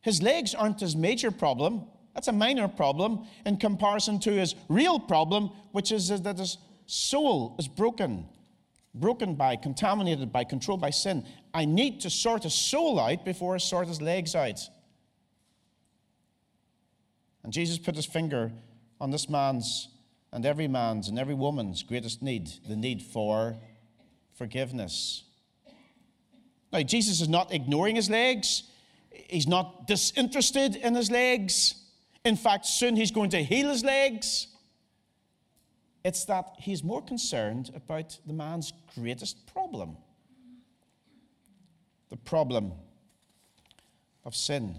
his 0.00 0.22
legs 0.22 0.54
aren't 0.54 0.80
his 0.80 0.96
major 0.96 1.30
problem. 1.30 1.86
That's 2.14 2.28
a 2.28 2.32
minor 2.32 2.68
problem 2.68 3.26
in 3.46 3.56
comparison 3.56 4.18
to 4.20 4.32
his 4.32 4.54
real 4.68 5.00
problem, 5.00 5.50
which 5.72 5.92
is 5.92 6.08
that 6.08 6.38
his 6.38 6.58
soul 6.86 7.56
is 7.58 7.68
broken, 7.68 8.26
broken 8.94 9.34
by, 9.34 9.56
contaminated 9.56 10.30
by, 10.32 10.44
controlled 10.44 10.80
by 10.80 10.90
sin. 10.90 11.24
I 11.54 11.64
need 11.64 12.00
to 12.02 12.10
sort 12.10 12.42
his 12.42 12.54
soul 12.54 13.00
out 13.00 13.24
before 13.24 13.54
I 13.54 13.58
sort 13.58 13.88
his 13.88 14.02
legs 14.02 14.34
out. 14.34 14.60
And 17.42 17.52
Jesus 17.52 17.78
put 17.78 17.96
his 17.96 18.06
finger 18.06 18.52
on 19.00 19.10
this 19.10 19.28
man's 19.28 19.88
and 20.32 20.46
every 20.46 20.68
man's 20.68 21.08
and 21.08 21.18
every 21.18 21.34
woman's 21.34 21.82
greatest 21.82 22.22
need 22.22 22.50
the 22.68 22.76
need 22.76 23.02
for 23.02 23.56
forgiveness. 24.34 25.24
Now, 26.72 26.82
Jesus 26.82 27.20
is 27.20 27.28
not 27.28 27.52
ignoring 27.52 27.96
his 27.96 28.08
legs, 28.08 28.64
he's 29.10 29.46
not 29.46 29.86
disinterested 29.86 30.76
in 30.76 30.94
his 30.94 31.10
legs. 31.10 31.81
In 32.24 32.36
fact, 32.36 32.66
soon 32.66 32.96
he's 32.96 33.10
going 33.10 33.30
to 33.30 33.42
heal 33.42 33.68
his 33.68 33.84
legs. 33.84 34.48
It's 36.04 36.24
that 36.26 36.46
he's 36.58 36.82
more 36.82 37.02
concerned 37.02 37.70
about 37.74 38.18
the 38.26 38.32
man's 38.32 38.72
greatest 38.94 39.46
problem 39.52 39.96
the 42.12 42.16
problem 42.18 42.72
of 44.22 44.36
sin. 44.36 44.76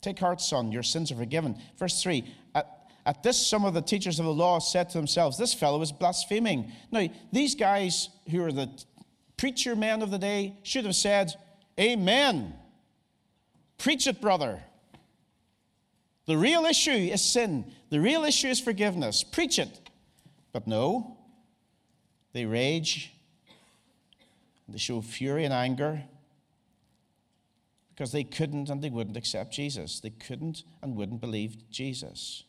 Take 0.00 0.18
heart, 0.18 0.40
son, 0.40 0.72
your 0.72 0.82
sins 0.82 1.12
are 1.12 1.14
forgiven. 1.14 1.56
Verse 1.78 2.02
3 2.02 2.24
at, 2.56 2.66
at 3.06 3.22
this, 3.22 3.46
some 3.46 3.64
of 3.64 3.74
the 3.74 3.80
teachers 3.80 4.18
of 4.18 4.26
the 4.26 4.32
law 4.32 4.58
said 4.58 4.90
to 4.90 4.98
themselves, 4.98 5.38
This 5.38 5.54
fellow 5.54 5.80
is 5.82 5.92
blaspheming. 5.92 6.72
Now, 6.90 7.06
these 7.32 7.54
guys 7.54 8.08
who 8.28 8.42
are 8.42 8.50
the 8.50 8.68
preacher 9.36 9.76
men 9.76 10.02
of 10.02 10.10
the 10.10 10.18
day 10.18 10.56
should 10.64 10.84
have 10.84 10.96
said, 10.96 11.32
Amen. 11.78 12.54
Preach 13.78 14.08
it, 14.08 14.20
brother. 14.20 14.60
The 16.28 16.36
real 16.36 16.66
issue 16.66 16.90
is 16.90 17.24
sin, 17.24 17.72
the 17.88 18.00
real 18.00 18.22
issue 18.24 18.48
is 18.48 18.60
forgiveness. 18.60 19.24
Preach 19.24 19.58
it. 19.58 19.80
But 20.52 20.66
no, 20.66 21.16
they 22.34 22.44
rage, 22.44 23.14
they 24.68 24.76
show 24.76 25.00
fury 25.00 25.46
and 25.46 25.54
anger 25.54 26.02
because 27.94 28.12
they 28.12 28.24
couldn't 28.24 28.68
and 28.68 28.82
they 28.82 28.90
wouldn't 28.90 29.16
accept 29.16 29.54
Jesus. 29.54 30.00
They 30.00 30.10
couldn't 30.10 30.64
and 30.82 30.96
wouldn't 30.96 31.22
believe 31.22 31.70
Jesus. 31.70 32.44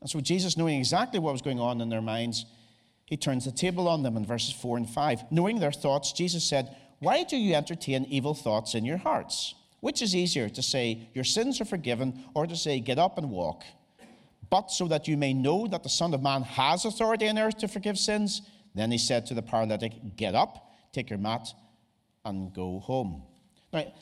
And 0.00 0.08
so, 0.08 0.20
Jesus, 0.20 0.56
knowing 0.56 0.78
exactly 0.78 1.18
what 1.18 1.32
was 1.32 1.42
going 1.42 1.58
on 1.58 1.80
in 1.80 1.88
their 1.88 2.02
minds, 2.02 2.46
he 3.04 3.16
turns 3.16 3.46
the 3.46 3.52
table 3.52 3.88
on 3.88 4.04
them 4.04 4.16
in 4.16 4.24
verses 4.24 4.54
4 4.54 4.76
and 4.76 4.88
5. 4.88 5.32
Knowing 5.32 5.58
their 5.58 5.72
thoughts, 5.72 6.12
Jesus 6.12 6.44
said, 6.44 6.76
Why 7.00 7.24
do 7.24 7.36
you 7.36 7.54
entertain 7.54 8.04
evil 8.04 8.32
thoughts 8.32 8.76
in 8.76 8.84
your 8.84 8.98
hearts? 8.98 9.56
Which 9.84 10.00
is 10.00 10.16
easier, 10.16 10.48
to 10.48 10.62
say, 10.62 11.10
Your 11.12 11.24
sins 11.24 11.60
are 11.60 11.66
forgiven, 11.66 12.24
or 12.32 12.46
to 12.46 12.56
say, 12.56 12.80
Get 12.80 12.98
up 12.98 13.18
and 13.18 13.28
walk? 13.28 13.64
But 14.48 14.70
so 14.70 14.88
that 14.88 15.06
you 15.06 15.18
may 15.18 15.34
know 15.34 15.66
that 15.66 15.82
the 15.82 15.90
Son 15.90 16.14
of 16.14 16.22
Man 16.22 16.40
has 16.40 16.86
authority 16.86 17.28
on 17.28 17.38
earth 17.38 17.58
to 17.58 17.68
forgive 17.68 17.98
sins, 17.98 18.40
then 18.74 18.90
he 18.90 18.96
said 18.96 19.26
to 19.26 19.34
the 19.34 19.42
paralytic, 19.42 20.16
Get 20.16 20.34
up, 20.34 20.72
take 20.94 21.10
your 21.10 21.18
mat, 21.18 21.48
and 22.24 22.50
go 22.54 22.78
home. 22.78 23.24
Now, 23.74 23.92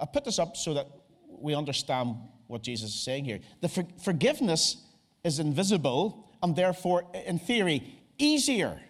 I 0.00 0.06
put 0.06 0.24
this 0.24 0.38
up 0.38 0.56
so 0.56 0.74
that 0.74 0.86
we 1.28 1.56
understand 1.56 2.14
what 2.46 2.62
Jesus 2.62 2.94
is 2.94 3.00
saying 3.00 3.24
here. 3.24 3.40
The 3.60 3.68
for- 3.68 3.88
forgiveness 4.04 4.76
is 5.24 5.40
invisible 5.40 6.30
and 6.40 6.54
therefore, 6.54 7.04
in 7.26 7.40
theory, 7.40 7.98
easier 8.16 8.80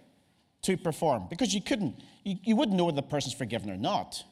to 0.65 0.77
perform 0.77 1.29
because 1.31 1.55
you 1.55 1.63
couldn't, 1.63 1.95
you, 2.25 2.37
you 2.45 2.57
wouldn't 2.57 2.77
know 2.77 2.85
whether 2.85 2.97
the 2.97 3.09
person's 3.09 3.33
forgiven 3.33 3.71
or 3.71 3.79
not. 3.79 4.23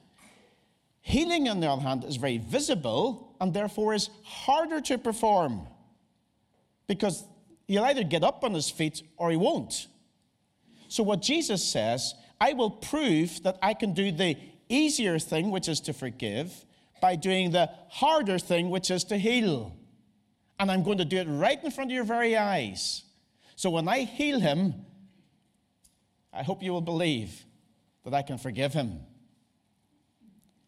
Healing, 1.06 1.48
on 1.48 1.60
the 1.60 1.70
other 1.70 1.82
hand, 1.82 2.02
is 2.02 2.16
very 2.16 2.38
visible 2.38 3.36
and 3.40 3.54
therefore 3.54 3.94
is 3.94 4.10
harder 4.24 4.80
to 4.80 4.98
perform 4.98 5.68
because 6.88 7.22
he'll 7.68 7.84
either 7.84 8.02
get 8.02 8.24
up 8.24 8.42
on 8.42 8.52
his 8.52 8.68
feet 8.70 9.04
or 9.16 9.30
he 9.30 9.36
won't. 9.36 9.86
So, 10.88 11.04
what 11.04 11.22
Jesus 11.22 11.62
says, 11.62 12.12
I 12.40 12.54
will 12.54 12.72
prove 12.72 13.40
that 13.44 13.56
I 13.62 13.72
can 13.74 13.94
do 13.94 14.10
the 14.10 14.36
easier 14.68 15.20
thing, 15.20 15.52
which 15.52 15.68
is 15.68 15.78
to 15.82 15.92
forgive, 15.92 16.52
by 17.00 17.14
doing 17.14 17.52
the 17.52 17.70
harder 17.88 18.40
thing, 18.40 18.68
which 18.68 18.90
is 18.90 19.04
to 19.04 19.16
heal. 19.16 19.76
And 20.58 20.72
I'm 20.72 20.82
going 20.82 20.98
to 20.98 21.04
do 21.04 21.18
it 21.18 21.28
right 21.28 21.62
in 21.62 21.70
front 21.70 21.92
of 21.92 21.94
your 21.94 22.02
very 22.02 22.36
eyes. 22.36 23.04
So 23.54 23.70
when 23.70 23.86
I 23.86 24.00
heal 24.00 24.40
him, 24.40 24.74
I 26.32 26.42
hope 26.42 26.64
you 26.64 26.72
will 26.72 26.80
believe 26.80 27.44
that 28.04 28.12
I 28.12 28.22
can 28.22 28.38
forgive 28.38 28.72
him. 28.72 29.02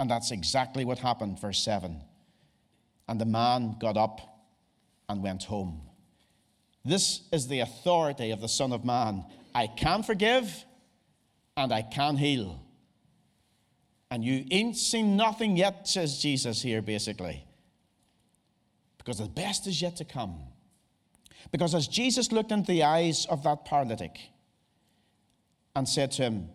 And 0.00 0.10
that's 0.10 0.30
exactly 0.30 0.84
what 0.84 0.98
happened, 0.98 1.40
verse 1.40 1.58
7. 1.60 2.00
And 3.08 3.20
the 3.20 3.24
man 3.24 3.76
got 3.80 3.96
up 3.96 4.20
and 5.08 5.22
went 5.22 5.44
home. 5.44 5.82
This 6.84 7.22
is 7.32 7.48
the 7.48 7.60
authority 7.60 8.30
of 8.30 8.40
the 8.40 8.48
Son 8.48 8.72
of 8.72 8.84
Man. 8.84 9.24
I 9.54 9.66
can 9.66 10.02
forgive 10.02 10.64
and 11.56 11.72
I 11.72 11.82
can 11.82 12.16
heal. 12.16 12.62
And 14.10 14.24
you 14.24 14.44
ain't 14.50 14.76
seen 14.76 15.16
nothing 15.16 15.56
yet, 15.56 15.88
says 15.88 16.18
Jesus 16.18 16.62
here, 16.62 16.80
basically. 16.80 17.44
Because 18.96 19.18
the 19.18 19.28
best 19.28 19.66
is 19.66 19.82
yet 19.82 19.96
to 19.96 20.04
come. 20.04 20.38
Because 21.50 21.74
as 21.74 21.88
Jesus 21.88 22.32
looked 22.32 22.52
into 22.52 22.72
the 22.72 22.84
eyes 22.84 23.26
of 23.26 23.42
that 23.42 23.64
paralytic 23.64 24.18
and 25.74 25.88
said 25.88 26.12
to 26.12 26.22
him, 26.22 26.48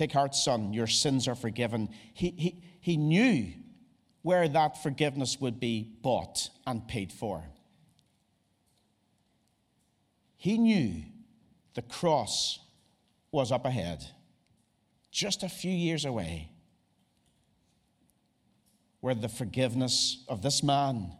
Take 0.00 0.12
heart, 0.12 0.34
son, 0.34 0.72
your 0.72 0.86
sins 0.86 1.28
are 1.28 1.34
forgiven, 1.34 1.90
he, 2.14 2.30
he, 2.30 2.62
he 2.80 2.96
knew 2.96 3.52
where 4.22 4.48
that 4.48 4.82
forgiveness 4.82 5.38
would 5.42 5.60
be 5.60 5.92
bought 6.00 6.48
and 6.66 6.88
paid 6.88 7.12
for. 7.12 7.44
He 10.38 10.56
knew 10.56 11.02
the 11.74 11.82
cross 11.82 12.60
was 13.30 13.52
up 13.52 13.66
ahead 13.66 14.06
just 15.12 15.42
a 15.42 15.50
few 15.50 15.70
years 15.70 16.06
away, 16.06 16.50
where 19.00 19.14
the 19.14 19.28
forgiveness 19.28 20.24
of 20.28 20.40
this 20.40 20.62
man 20.62 21.12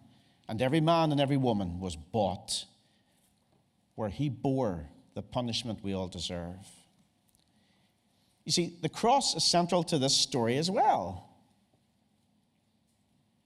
and 0.49 0.63
every 0.63 0.81
man 0.81 1.13
and 1.13 1.21
every 1.21 1.37
woman 1.37 1.81
was 1.81 1.97
bought, 1.97 2.65
where 3.95 4.09
he 4.09 4.31
bore 4.31 4.89
the 5.13 5.21
punishment 5.21 5.81
we 5.83 5.93
all 5.93 6.09
deserve. 6.09 6.80
You 8.51 8.53
see, 8.53 8.75
the 8.83 8.89
cross 8.89 9.37
is 9.37 9.45
central 9.45 9.85
to 9.85 9.97
this 9.97 10.13
story 10.13 10.57
as 10.57 10.69
well, 10.69 11.31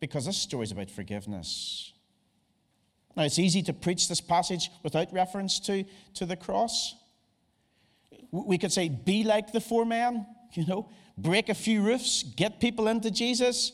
because 0.00 0.24
this 0.24 0.38
story 0.38 0.64
is 0.64 0.72
about 0.72 0.90
forgiveness. 0.90 1.92
Now, 3.14 3.24
it's 3.24 3.38
easy 3.38 3.62
to 3.64 3.74
preach 3.74 4.08
this 4.08 4.22
passage 4.22 4.70
without 4.82 5.12
reference 5.12 5.60
to, 5.60 5.84
to 6.14 6.24
the 6.24 6.36
cross. 6.36 6.94
We 8.30 8.56
could 8.56 8.72
say, 8.72 8.88
be 8.88 9.24
like 9.24 9.52
the 9.52 9.60
four 9.60 9.84
men, 9.84 10.24
you 10.54 10.64
know, 10.64 10.88
break 11.18 11.50
a 11.50 11.54
few 11.54 11.82
roofs, 11.82 12.22
get 12.22 12.58
people 12.58 12.88
into 12.88 13.10
Jesus, 13.10 13.72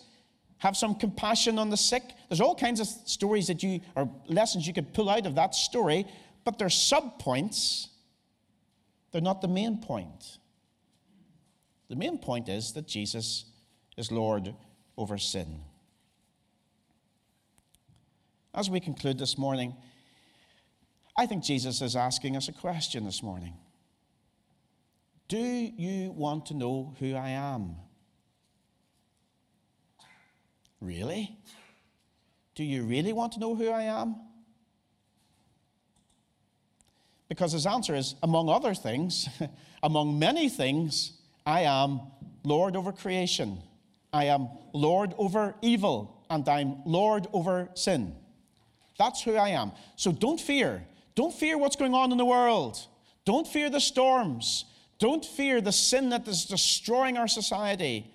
have 0.59 0.77
some 0.77 0.97
compassion 0.97 1.61
on 1.61 1.71
the 1.71 1.77
sick. 1.77 2.03
There's 2.29 2.41
all 2.41 2.57
kinds 2.57 2.81
of 2.81 2.89
stories 2.89 3.47
that 3.47 3.63
you, 3.63 3.83
or 3.95 4.11
lessons 4.27 4.67
you 4.67 4.73
could 4.73 4.93
pull 4.93 5.09
out 5.09 5.27
of 5.27 5.37
that 5.37 5.55
story, 5.55 6.09
but 6.43 6.59
they're 6.59 6.67
subpoints. 6.67 7.87
They're 9.13 9.23
not 9.23 9.41
the 9.41 9.47
main 9.47 9.79
point. 9.79 10.40
The 11.91 11.97
main 11.97 12.19
point 12.19 12.49
is 12.49 12.73
that 12.75 12.87
Jesus 12.87 13.47
is 13.97 14.13
Lord 14.13 14.55
over 14.97 15.19
sin. 15.19 15.61
As 18.55 18.71
we 18.71 18.79
conclude 18.79 19.19
this 19.19 19.37
morning, 19.37 19.75
I 21.19 21.27
think 21.27 21.43
Jesus 21.43 21.83
is 21.83 21.97
asking 21.97 22.37
us 22.37 22.47
a 22.49 22.53
question 22.53 23.05
this 23.05 23.25
morning. 23.25 23.55
Do 25.27 25.39
you 25.39 26.13
want 26.13 26.47
to 26.47 26.55
know 26.55 26.95
who 27.01 27.17
I 27.17 27.31
am? 27.31 27.75
Really? 30.81 31.37
Do 32.55 32.63
you 32.63 32.85
really 32.85 33.13
want 33.13 33.33
to 33.33 33.41
know 33.41 33.57
who 33.57 33.69
I 33.69 33.83
am? 33.83 34.15
Because 37.29 37.51
his 37.51 37.67
answer 37.67 37.97
is, 37.97 38.15
among 38.23 38.49
other 38.49 38.75
things, 38.75 39.29
among 39.83 40.19
many 40.21 40.49
things, 40.49 41.20
I 41.51 41.63
am 41.63 42.01
Lord 42.45 42.77
over 42.77 42.93
creation. 42.93 43.59
I 44.13 44.27
am 44.27 44.49
Lord 44.73 45.15
over 45.19 45.57
evil, 45.63 46.25
and 46.31 46.49
I'm 46.49 46.77
Lord 46.85 47.27
over 47.33 47.69
sin. 47.75 48.15
That's 48.97 49.21
who 49.23 49.35
I 49.35 49.49
am. 49.49 49.73
So 49.97 50.13
don't 50.13 50.41
fear. 50.41 50.87
Don't 51.17 51.35
fear 51.35 51.59
what's 51.59 51.75
going 51.75 51.93
on 51.93 52.13
in 52.13 52.19
the 52.19 52.25
world. 52.25 52.79
Don't 53.25 53.49
fear 53.49 53.69
the 53.69 53.81
storms. 53.81 54.65
Don't 55.01 55.25
fear 55.25 55.61
the 55.61 55.73
sin 55.73 56.11
that 56.11 56.29
is 56.29 56.45
destroying 56.45 57.17
our 57.17 57.27
society. 57.27 58.09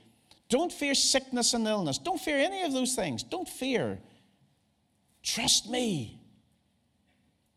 Don't 0.48 0.71
fear 0.71 0.95
sickness 0.95 1.54
and 1.54 1.67
illness. 1.67 1.98
Don't 1.98 2.21
fear 2.21 2.38
any 2.38 2.63
of 2.63 2.71
those 2.71 2.95
things. 2.95 3.21
Don't 3.21 3.50
fear. 3.50 4.00
Trust 5.24 5.69
me. 5.69 6.21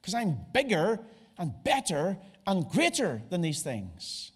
Because 0.00 0.14
I'm 0.14 0.38
bigger 0.52 0.98
and 1.38 1.52
better 1.62 2.16
and 2.48 2.68
greater 2.68 3.22
than 3.30 3.42
these 3.42 3.62
things. 3.62 4.32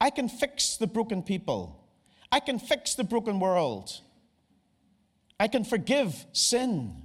I 0.00 0.10
can 0.10 0.28
fix 0.28 0.76
the 0.76 0.86
broken 0.86 1.22
people. 1.22 1.88
I 2.32 2.40
can 2.40 2.58
fix 2.58 2.94
the 2.94 3.04
broken 3.04 3.38
world. 3.38 3.90
I 5.38 5.48
can 5.48 5.64
forgive 5.64 6.24
sin. 6.32 7.02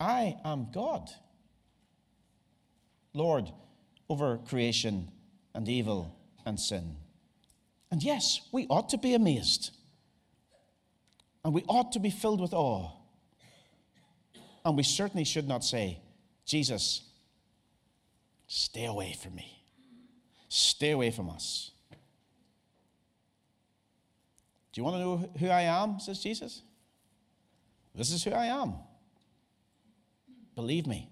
I 0.00 0.36
am 0.44 0.68
God. 0.72 1.10
Lord 3.14 3.50
over 4.08 4.38
creation 4.38 5.08
and 5.54 5.68
evil 5.68 6.16
and 6.46 6.58
sin. 6.58 6.96
And 7.90 8.02
yes, 8.02 8.40
we 8.52 8.66
ought 8.68 8.88
to 8.90 8.98
be 8.98 9.14
amazed. 9.14 9.70
And 11.44 11.54
we 11.54 11.64
ought 11.68 11.92
to 11.92 12.00
be 12.00 12.10
filled 12.10 12.40
with 12.40 12.52
awe. 12.52 12.90
And 14.64 14.76
we 14.76 14.82
certainly 14.82 15.24
should 15.24 15.48
not 15.48 15.64
say, 15.64 16.00
Jesus, 16.44 17.02
stay 18.46 18.84
away 18.84 19.16
from 19.20 19.34
me. 19.34 19.57
Stay 20.58 20.90
away 20.90 21.12
from 21.12 21.30
us. 21.30 21.70
Do 24.72 24.80
you 24.80 24.84
want 24.84 24.96
to 24.96 24.98
know 24.98 25.30
who 25.38 25.46
I 25.46 25.62
am? 25.62 26.00
says 26.00 26.18
Jesus. 26.18 26.62
This 27.94 28.10
is 28.10 28.24
who 28.24 28.32
I 28.32 28.46
am. 28.46 28.74
Believe 30.56 30.88
me, 30.88 31.08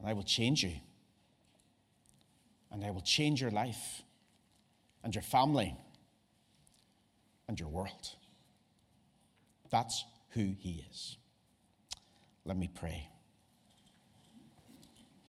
and 0.00 0.08
I 0.08 0.14
will 0.14 0.24
change 0.24 0.64
you, 0.64 0.72
and 2.72 2.84
I 2.84 2.90
will 2.90 3.02
change 3.02 3.40
your 3.40 3.52
life, 3.52 4.02
and 5.04 5.14
your 5.14 5.22
family, 5.22 5.76
and 7.46 7.60
your 7.60 7.68
world. 7.68 8.16
That's 9.70 10.04
who 10.30 10.54
He 10.58 10.84
is. 10.90 11.18
Let 12.44 12.56
me 12.56 12.68
pray. 12.74 13.08